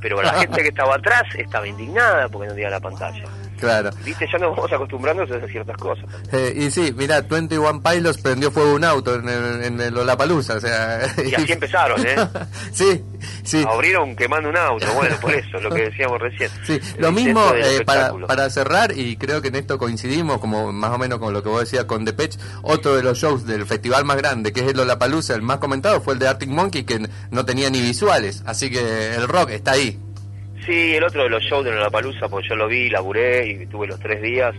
Pero 0.00 0.20
la 0.22 0.32
gente 0.40 0.62
que 0.62 0.68
estaba 0.68 0.96
atrás 0.96 1.22
estaba 1.36 1.68
indignada 1.68 2.28
porque 2.28 2.48
no 2.48 2.54
tenía 2.54 2.70
la 2.70 2.80
pantalla. 2.80 3.24
Claro. 3.62 3.90
Viste, 4.04 4.26
ya 4.26 4.38
nos 4.38 4.56
vamos 4.56 4.72
acostumbrando 4.72 5.22
a 5.22 5.46
ciertas 5.46 5.76
cosas. 5.76 6.04
Eh, 6.32 6.52
y 6.56 6.70
sí, 6.72 6.92
mira, 6.96 7.20
21 7.20 7.80
Pilots 7.80 8.18
prendió 8.18 8.50
fuego 8.50 8.74
un 8.74 8.82
auto 8.82 9.14
en 9.14 9.28
el, 9.28 9.62
en 9.62 9.80
el 9.80 9.94
Lollapalooza, 9.94 10.54
o 10.54 10.60
sea... 10.60 11.14
Y 11.24 11.32
así 11.36 11.52
empezaron, 11.52 12.04
¿eh? 12.04 12.16
sí, 12.72 13.04
sí. 13.44 13.64
Abrieron 13.64 14.16
quemando 14.16 14.48
un 14.48 14.56
auto. 14.56 14.84
Bueno, 14.94 15.14
por 15.20 15.32
eso, 15.32 15.60
lo 15.60 15.70
que 15.70 15.82
decíamos 15.82 16.20
recién. 16.20 16.50
Sí, 16.66 16.80
El 16.96 17.02
lo 17.02 17.12
mismo 17.12 17.40
eh, 17.54 17.84
para, 17.84 18.12
para 18.26 18.50
cerrar, 18.50 18.98
y 18.98 19.16
creo 19.16 19.40
que 19.40 19.48
en 19.48 19.54
esto 19.54 19.78
coincidimos, 19.78 20.40
como 20.40 20.72
más 20.72 20.90
o 20.90 20.98
menos 20.98 21.20
con 21.20 21.32
lo 21.32 21.40
que 21.44 21.48
vos 21.48 21.60
decías 21.60 21.84
con 21.84 22.04
Depeche, 22.04 22.40
otro 22.62 22.96
de 22.96 23.04
los 23.04 23.16
shows 23.16 23.46
del 23.46 23.64
festival 23.64 24.04
más 24.04 24.16
grande, 24.16 24.52
que 24.52 24.60
es 24.60 24.66
el 24.66 24.76
Lollapalooza, 24.76 25.36
el 25.36 25.42
más 25.42 25.58
comentado, 25.58 26.00
fue 26.00 26.14
el 26.14 26.18
de 26.18 26.26
Arctic 26.26 26.48
Monkey, 26.48 26.82
que 26.82 27.08
no 27.30 27.44
tenía 27.44 27.70
ni 27.70 27.80
visuales, 27.80 28.42
así 28.44 28.70
que 28.70 29.14
el 29.14 29.28
rock 29.28 29.50
está 29.50 29.72
ahí. 29.72 30.00
Sí, 30.66 30.94
el 30.96 31.04
otro 31.04 31.24
de 31.24 31.30
los 31.30 31.42
shows 31.42 31.64
de 31.64 31.72
Lollapalooza, 31.72 32.28
pues 32.28 32.46
yo 32.48 32.54
lo 32.54 32.68
vi, 32.68 32.88
laburé 32.90 33.46
y 33.46 33.66
tuve 33.66 33.86
los 33.86 33.98
tres 33.98 34.22
días 34.22 34.54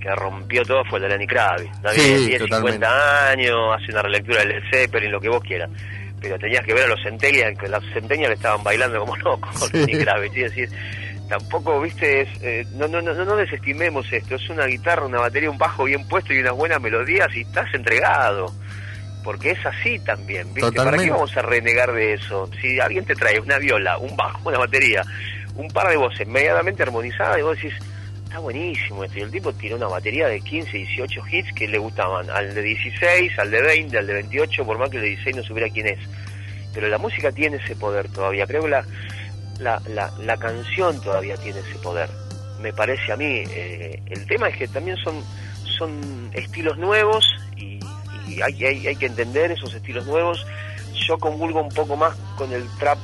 que 0.00 0.14
rompió 0.14 0.62
todo 0.64 0.84
fue 0.84 0.98
el 0.98 1.04
de 1.04 1.08
Lenny 1.10 1.26
Kravitz. 1.26 1.70
Está 1.74 1.90
Sí, 1.92 2.00
bien, 2.00 2.16
tiene 2.26 2.38
totalmente. 2.40 2.86
50 2.86 3.28
años, 3.30 3.56
hace 3.76 3.92
una 3.92 4.02
relectura 4.02 4.44
del 4.44 4.62
Zeppelin, 4.70 5.10
lo 5.10 5.20
que 5.20 5.28
vos 5.28 5.42
quieras. 5.42 5.70
Pero 6.20 6.38
tenías 6.38 6.64
que 6.64 6.74
ver 6.74 6.84
a 6.84 6.88
los 6.88 7.02
Centennials, 7.02 7.58
que 7.58 7.68
los 7.68 7.84
Centennials 7.92 8.34
estaban 8.36 8.62
bailando 8.62 9.00
como 9.00 9.16
locos 9.16 9.58
con 9.58 9.68
Sí. 9.70 9.78
Lenny 9.78 9.98
Kravitz. 10.04 10.36
Y 10.36 10.40
decir, 10.42 10.68
tampoco, 11.28 11.80
viste, 11.80 12.20
es, 12.22 12.28
eh, 12.42 12.64
no, 12.74 12.86
no, 12.88 13.00
no, 13.02 13.12
no 13.12 13.36
desestimemos 13.36 14.12
esto, 14.12 14.34
es 14.36 14.48
una 14.50 14.66
guitarra, 14.66 15.06
una 15.06 15.20
batería, 15.20 15.50
un 15.50 15.58
bajo 15.58 15.84
bien 15.84 16.06
puesto 16.08 16.32
y 16.32 16.38
unas 16.40 16.54
buenas 16.54 16.80
melodías 16.80 17.28
y 17.34 17.40
estás 17.40 17.72
entregado. 17.74 18.52
Porque 19.24 19.50
es 19.50 19.66
así 19.66 19.98
también, 19.98 20.54
¿viste? 20.54 20.72
¿Para 20.72 20.96
qué 20.96 21.10
vamos 21.10 21.36
a 21.36 21.42
renegar 21.42 21.92
de 21.92 22.14
eso? 22.14 22.48
Si 22.60 22.78
alguien 22.80 23.04
te 23.04 23.14
trae 23.14 23.38
una 23.40 23.58
viola, 23.58 23.98
un 23.98 24.16
bajo, 24.16 24.48
una 24.48 24.58
batería, 24.58 25.02
un 25.58 25.68
par 25.68 25.88
de 25.90 25.96
voces 25.96 26.26
medianamente 26.26 26.82
armonizadas 26.84 27.38
y 27.38 27.42
vos 27.42 27.56
decís, 27.56 27.74
está 28.24 28.38
buenísimo 28.38 29.04
esto. 29.04 29.18
Y 29.18 29.22
el 29.22 29.30
tipo 29.30 29.52
tiene 29.52 29.74
una 29.74 29.88
batería 29.88 30.28
de 30.28 30.40
15, 30.40 30.70
18 30.70 31.22
hits 31.30 31.52
que 31.52 31.66
le 31.66 31.78
gustaban. 31.78 32.30
Al 32.30 32.54
de 32.54 32.62
16, 32.62 33.38
al 33.38 33.50
de 33.50 33.62
20, 33.62 33.98
al 33.98 34.06
de 34.06 34.12
28, 34.14 34.64
por 34.64 34.78
más 34.78 34.88
que 34.88 34.96
el 34.96 35.02
de 35.02 35.08
16 35.10 35.36
no 35.36 35.42
supiera 35.42 35.68
quién 35.68 35.88
es. 35.88 35.98
Pero 36.72 36.88
la 36.88 36.98
música 36.98 37.32
tiene 37.32 37.56
ese 37.56 37.74
poder 37.74 38.08
todavía. 38.08 38.46
Creo 38.46 38.62
que 38.62 38.68
la, 38.68 38.84
la, 39.58 40.12
la, 40.20 40.36
canción 40.36 41.00
todavía 41.00 41.36
tiene 41.36 41.58
ese 41.58 41.78
poder. 41.82 42.08
Me 42.60 42.72
parece 42.72 43.10
a 43.12 43.16
mí. 43.16 43.42
Eh, 43.50 44.00
el 44.10 44.26
tema 44.26 44.48
es 44.48 44.56
que 44.56 44.68
también 44.68 44.96
son, 44.98 45.24
son 45.76 46.30
estilos 46.34 46.78
nuevos 46.78 47.26
y, 47.56 47.80
hay 48.40 48.96
que 48.96 49.06
entender 49.06 49.50
esos 49.50 49.74
estilos 49.74 50.06
nuevos. 50.06 50.46
Yo 51.08 51.18
convulgo 51.18 51.60
un 51.62 51.70
poco 51.70 51.96
más 51.96 52.14
con 52.36 52.52
el 52.52 52.64
trap 52.78 52.98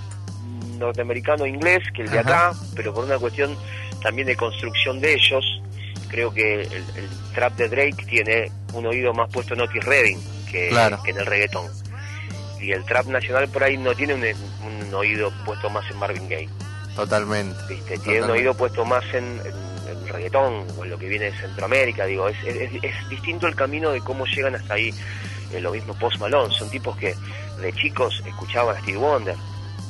norteamericano 0.79 1.47
inglés 1.47 1.83
que 1.95 2.03
el 2.03 2.11
de 2.11 2.19
acá, 2.19 2.53
pero 2.75 2.95
por 2.95 3.05
una 3.05 3.19
cuestión 3.19 3.57
también 4.03 4.27
de 4.27 4.37
construcción 4.37 5.01
de 5.01 5.15
ellos. 5.15 5.61
Creo 6.09 6.33
que 6.33 6.63
el, 6.63 6.85
trap 7.35 7.57
de 7.57 7.69
Drake 7.69 8.07
tiene 8.07 8.53
un 8.73 8.87
oído 8.87 9.13
más 9.13 9.29
puesto 9.33 9.55
en 9.55 9.63
Otis 9.63 9.85
Redding 9.85 10.21
que, 10.49 10.71
que 11.05 11.11
en 11.11 11.19
el 11.19 11.27
reggaetón 11.27 11.67
y 12.65 12.73
el 12.73 12.85
trap 12.85 13.07
nacional 13.07 13.49
por 13.49 13.63
ahí 13.63 13.77
no 13.77 13.95
tiene 13.95 14.15
un, 14.15 14.95
oído 14.95 15.33
puesto 15.45 15.69
más 15.71 15.89
en 15.91 15.99
Marvin 15.99 16.29
Gaye. 16.29 16.49
Totalmente. 16.95 17.57
¿Viste? 17.69 17.99
Tiene 17.99 18.23
un 18.23 18.31
oído 18.31 18.55
puesto 18.55 18.85
más 18.85 19.05
en, 19.13 19.41
en, 19.45 20.09
reggaetón 20.09 20.65
o 20.79 20.85
en 20.85 20.91
lo 20.91 20.99
que 20.99 21.09
viene 21.09 21.33
de 21.33 21.37
Centroamérica. 21.39 22.05
Digo, 22.07 22.29
es, 22.29 22.37
es, 22.45 23.09
distinto 23.09 23.49
el 23.49 23.57
camino 23.57 23.91
de 23.91 24.01
cómo 24.01 24.25
llegan 24.27 24.55
hasta 24.55 24.75
ahí. 24.75 24.95
Eh, 25.53 25.61
lo 25.61 25.73
mismo 25.73 25.95
Post 25.95 26.21
Malone, 26.21 26.55
son 26.55 26.71
tipos 26.71 26.97
que 26.97 27.15
de 27.61 27.73
chicos 27.73 28.23
escuchaban 28.25 28.77
a 28.77 28.81
Steve 28.81 28.99
Wonder. 28.99 29.37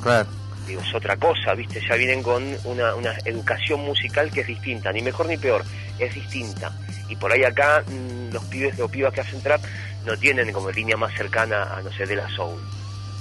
Claro. 0.02 0.28
Digo, 0.66 0.80
es 0.80 0.94
otra 0.94 1.16
cosa, 1.16 1.54
¿viste? 1.54 1.80
Ya 1.86 1.94
vienen 1.96 2.22
con 2.22 2.42
una, 2.64 2.94
una 2.94 3.12
educación 3.24 3.80
musical 3.80 4.30
que 4.30 4.40
es 4.40 4.46
distinta, 4.46 4.92
ni 4.92 5.02
mejor 5.02 5.26
ni 5.26 5.36
peor, 5.36 5.64
es 5.98 6.14
distinta. 6.14 6.72
Y 7.08 7.16
por 7.16 7.32
ahí 7.32 7.44
acá 7.44 7.82
mm, 7.86 8.32
los 8.32 8.44
pibes 8.44 8.78
o 8.80 8.88
pibas 8.88 9.12
que 9.12 9.20
hacen 9.20 9.42
trap 9.42 9.60
no 10.06 10.16
tienen 10.16 10.52
como 10.52 10.70
línea 10.70 10.96
más 10.96 11.14
cercana 11.14 11.76
a, 11.76 11.82
no 11.82 11.92
sé, 11.92 12.06
de 12.06 12.16
la 12.16 12.28
soul. 12.30 12.60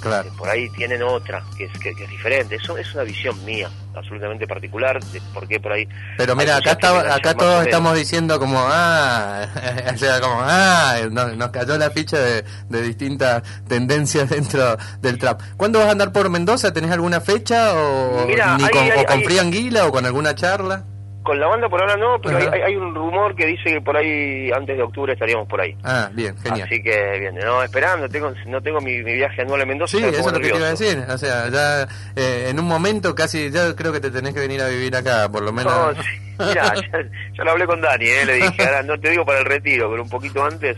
Claro. 0.00 0.30
Por 0.36 0.48
ahí 0.48 0.68
tienen 0.70 1.02
otra, 1.02 1.42
que 1.56 1.64
es, 1.64 1.78
que, 1.78 1.90
es 1.90 2.10
diferente. 2.10 2.56
Eso 2.56 2.76
es 2.76 2.92
una 2.94 3.04
visión 3.04 3.42
mía, 3.44 3.70
absolutamente 3.94 4.46
particular, 4.46 5.02
de 5.02 5.20
por 5.32 5.48
qué 5.48 5.60
por 5.60 5.72
ahí... 5.72 5.88
Pero 6.16 6.36
mira, 6.36 6.56
acá, 6.56 6.72
está, 6.72 7.14
acá 7.14 7.34
todos 7.34 7.64
estamos 7.64 7.96
diciendo 7.96 8.38
como, 8.38 8.58
ah, 8.58 9.46
o 9.94 9.96
sea, 9.96 10.20
como, 10.20 10.36
ah, 10.40 10.96
nos, 11.10 11.50
cayó 11.50 11.78
la 11.78 11.90
ficha 11.90 12.18
de, 12.18 12.44
distintas 12.82 13.42
tendencias 13.66 14.28
dentro 14.28 14.76
del 15.00 15.18
trap. 15.18 15.40
¿Cuándo 15.56 15.78
vas 15.78 15.88
a 15.88 15.92
andar 15.92 16.12
por 16.12 16.28
Mendoza? 16.28 16.72
¿Tenés 16.72 16.90
alguna 16.90 17.20
fecha 17.20 17.74
o, 17.74 18.26
con, 18.26 18.90
o 18.98 19.04
con 19.06 19.22
Fría 19.22 19.40
Anguila 19.40 19.86
o 19.86 19.92
con 19.92 20.04
alguna 20.04 20.34
charla? 20.34 20.84
Con 21.24 21.40
la 21.40 21.46
banda 21.46 21.70
por 21.70 21.80
ahora 21.80 21.96
no, 21.96 22.20
pero 22.20 22.36
hay, 22.36 22.60
hay, 22.60 22.76
un 22.76 22.94
rumor 22.94 23.34
que 23.34 23.46
dice 23.46 23.64
que 23.64 23.80
por 23.80 23.96
ahí 23.96 24.50
antes 24.52 24.76
de 24.76 24.82
octubre 24.82 25.14
estaríamos 25.14 25.48
por 25.48 25.58
ahí. 25.58 25.74
Ah, 25.82 26.10
bien, 26.12 26.36
genial. 26.36 26.68
Así 26.68 26.82
que 26.82 27.18
bien, 27.18 27.34
no, 27.36 27.62
esperando, 27.62 28.10
tengo, 28.10 28.30
no 28.46 28.60
tengo 28.60 28.78
mi, 28.82 29.02
viaje 29.02 29.40
anual 29.40 29.62
a 29.62 29.64
Mendoza. 29.64 29.96
Sí, 29.96 30.04
eso 30.04 30.18
es 30.18 30.32
lo 30.32 30.38
que 30.38 30.50
te 30.50 30.56
iba 30.58 30.66
a 30.66 30.70
decir. 30.70 31.02
O 31.08 31.16
sea, 31.16 31.48
ya 31.48 31.88
eh, 32.14 32.48
en 32.50 32.60
un 32.60 32.66
momento 32.66 33.14
casi, 33.14 33.50
ya 33.50 33.74
creo 33.74 33.90
que 33.90 34.00
te 34.00 34.10
tenés 34.10 34.34
que 34.34 34.40
venir 34.40 34.60
a 34.60 34.68
vivir 34.68 34.94
acá, 34.94 35.26
por 35.32 35.42
lo 35.42 35.50
menos. 35.50 35.72
No, 35.72 36.02
sí. 36.02 36.08
Mira, 36.38 36.74
ya, 37.32 37.44
lo 37.44 37.52
hablé 37.52 37.64
con 37.64 37.80
Dani, 37.80 38.04
¿eh? 38.04 38.26
le 38.26 38.34
dije, 38.34 38.62
ahora 38.62 38.82
no 38.82 39.00
te 39.00 39.08
digo 39.08 39.24
para 39.24 39.38
el 39.38 39.46
retiro, 39.46 39.88
pero 39.88 40.02
un 40.02 40.10
poquito 40.10 40.44
antes, 40.44 40.76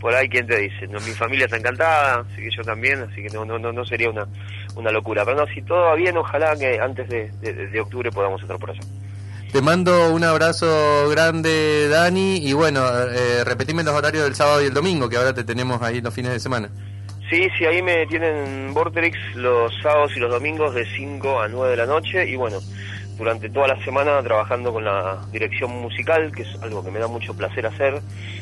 por 0.00 0.14
ahí, 0.14 0.28
¿quién 0.28 0.46
te 0.46 0.56
dice? 0.56 0.86
No, 0.86 1.00
mi 1.00 1.12
familia 1.12 1.46
está 1.46 1.56
encantada, 1.56 2.20
así 2.20 2.42
que 2.42 2.50
yo 2.50 2.62
también, 2.62 3.00
así 3.10 3.22
que 3.22 3.30
no 3.30 3.44
no 3.44 3.58
no, 3.58 3.72
no 3.72 3.84
sería 3.84 4.08
una, 4.08 4.26
una 4.76 4.92
locura. 4.92 5.24
Pero 5.24 5.38
no, 5.38 5.46
si 5.52 5.62
todo 5.62 5.86
va 5.86 5.94
bien, 5.96 6.16
ojalá 6.16 6.54
que 6.56 6.78
antes 6.78 7.08
de, 7.08 7.28
de 7.32 7.80
octubre 7.80 8.12
podamos 8.12 8.40
estar 8.40 8.56
por 8.56 8.70
allá. 8.70 8.82
Te 9.52 9.62
mando 9.62 10.12
un 10.12 10.22
abrazo 10.22 11.08
grande, 11.10 11.88
Dani, 11.88 12.36
y 12.36 12.52
bueno, 12.52 12.82
eh, 13.10 13.42
repetime 13.42 13.82
los 13.82 13.94
horarios 13.94 14.22
del 14.22 14.36
sábado 14.36 14.62
y 14.62 14.66
el 14.66 14.74
domingo, 14.74 15.08
que 15.08 15.16
ahora 15.16 15.34
te 15.34 15.42
tenemos 15.42 15.82
ahí 15.82 16.00
los 16.00 16.14
fines 16.14 16.30
de 16.32 16.38
semana. 16.38 16.70
Sí, 17.28 17.48
sí, 17.58 17.64
ahí 17.64 17.82
me 17.82 18.06
tienen 18.06 18.72
Vortex 18.72 19.18
los 19.34 19.72
sábados 19.82 20.12
y 20.16 20.20
los 20.20 20.30
domingos 20.30 20.72
de 20.74 20.86
5 20.94 21.40
a 21.40 21.48
9 21.48 21.70
de 21.70 21.76
la 21.76 21.86
noche, 21.86 22.28
y 22.28 22.36
bueno, 22.36 22.58
durante 23.20 23.50
toda 23.50 23.68
la 23.68 23.84
semana 23.84 24.22
trabajando 24.22 24.72
con 24.72 24.82
la 24.82 25.18
dirección 25.30 25.70
musical, 25.82 26.32
que 26.32 26.40
es 26.40 26.62
algo 26.62 26.82
que 26.82 26.90
me 26.90 26.98
da 26.98 27.06
mucho 27.06 27.36
placer 27.36 27.66
hacer, 27.66 28.00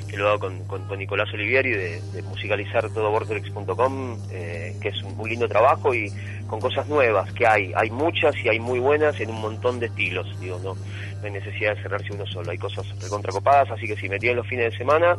que 0.09 0.17
lo 0.17 0.29
hago 0.29 0.39
con, 0.39 0.87
con, 0.87 0.97
Nicolás 0.97 1.29
Olivieri 1.35 1.71
de, 1.71 2.01
de 2.13 2.23
musicalizar 2.23 2.89
todo 2.91 3.11
vortex.com, 3.11 4.17
eh, 4.31 4.77
que 4.81 4.91
es 4.91 5.03
un 5.03 5.17
muy 5.17 5.31
lindo 5.31 5.49
trabajo 5.49 5.93
y 5.93 6.13
con 6.47 6.61
cosas 6.61 6.87
nuevas 6.87 7.33
que 7.33 7.45
hay, 7.45 7.73
hay 7.75 7.91
muchas 7.91 8.37
y 8.45 8.49
hay 8.49 8.61
muy 8.61 8.79
buenas 8.79 9.19
en 9.21 9.31
un 9.31 9.41
montón 9.41 9.81
de 9.81 9.87
estilos, 9.87 10.29
digo, 10.39 10.61
no, 10.63 10.75
no 10.75 11.25
hay 11.25 11.33
necesidad 11.33 11.75
de 11.75 11.83
cerrarse 11.83 12.13
uno 12.13 12.25
solo, 12.27 12.49
hay 12.53 12.59
cosas 12.59 12.87
recontracopadas, 13.03 13.73
así 13.73 13.89
que 13.89 13.97
sí, 13.97 14.09
me 14.09 14.21
tienen 14.21 14.37
los 14.37 14.47
fines 14.47 14.71
de 14.71 14.79
semana 14.79 15.17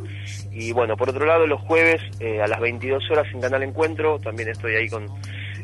y 0.54 0.72
bueno, 0.72 0.96
por 0.96 1.10
otro 1.10 1.26
lado 1.26 1.46
los 1.46 1.60
jueves 1.64 2.02
eh, 2.22 2.42
a 2.42 2.48
las 2.48 2.62
22 2.62 3.12
horas 3.12 3.28
en 3.34 3.42
Canal 3.42 3.64
Encuentro, 3.64 4.20
también 4.20 4.48
estoy 4.48 4.76
ahí 4.76 4.88
con 4.88 5.06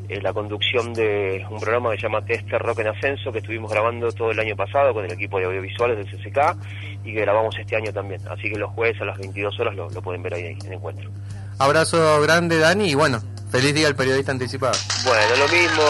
eh, 0.08 0.22
la 0.22 0.34
conducción 0.34 0.94
de 0.94 1.46
un 1.50 1.60
programa 1.60 1.92
que 1.92 1.98
se 1.98 2.04
llama 2.04 2.24
Tester 2.24 2.62
Rock 2.62 2.80
en 2.80 2.88
Ascenso, 2.88 3.32
que 3.32 3.40
estuvimos 3.40 3.72
grabando 3.72 4.12
todo 4.12 4.32
el 4.32 4.40
año 4.40 4.56
pasado 4.56 4.94
con 4.94 5.06
el 5.06 5.12
equipo 5.12 5.40
de 5.40 5.46
audiovisuales 5.46 5.98
del 5.98 6.08
CCK 6.08 6.56
y 7.04 7.14
que 7.14 7.22
grabamos 7.22 7.58
este 7.58 7.76
año 7.76 7.92
también. 7.92 8.22
Así 8.30 8.50
que 8.50 8.58
los 8.58 8.72
jueves 8.72 9.00
a 9.02 9.06
las 9.06 9.18
22 9.18 9.60
horas 9.60 9.76
lo, 9.76 9.90
pueden 10.02 10.22
ver 10.24 10.36
ahí, 10.36 10.58
en 10.66 10.74
encuentro. 10.74 11.10
Abrazo 11.58 12.22
grande, 12.22 12.58
Dani, 12.60 12.90
y 12.90 12.96
bueno, 12.96 13.22
feliz 13.50 13.74
día 13.74 13.88
al 13.88 13.96
periodista 13.96 14.32
anticipado. 14.32 14.78
Bueno, 15.06 15.36
lo 15.38 15.48
mismo, 15.48 15.84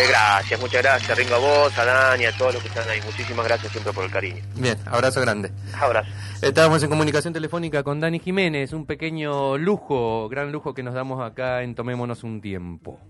eh, 0.00 0.08
gracias, 0.08 0.60
muchas 0.60 0.82
gracias, 0.82 1.18
Ringo 1.18 1.34
a 1.34 1.38
vos, 1.38 1.78
a 1.78 1.84
Dani, 1.84 2.26
a 2.26 2.36
todos 2.36 2.54
los 2.54 2.62
que 2.62 2.68
están 2.68 2.88
ahí. 2.88 3.00
Muchísimas 3.04 3.46
gracias 3.46 3.72
siempre 3.72 3.92
por 3.92 4.04
el 4.04 4.10
cariño. 4.10 4.42
Bien, 4.54 4.76
abrazo 4.86 5.20
grande. 5.22 5.50
Abrazo. 5.80 6.10
Estábamos 6.42 6.82
en 6.82 6.90
comunicación 6.90 7.32
telefónica 7.32 7.82
con 7.82 7.98
Dani 7.98 8.18
Jiménez, 8.18 8.72
un 8.72 8.84
pequeño 8.84 9.56
lujo, 9.56 10.28
gran 10.28 10.52
lujo 10.52 10.74
que 10.74 10.82
nos 10.82 10.94
damos 10.94 11.24
acá 11.24 11.62
en 11.62 11.74
Tomémonos 11.74 12.22
un 12.22 12.40
tiempo. 12.40 13.00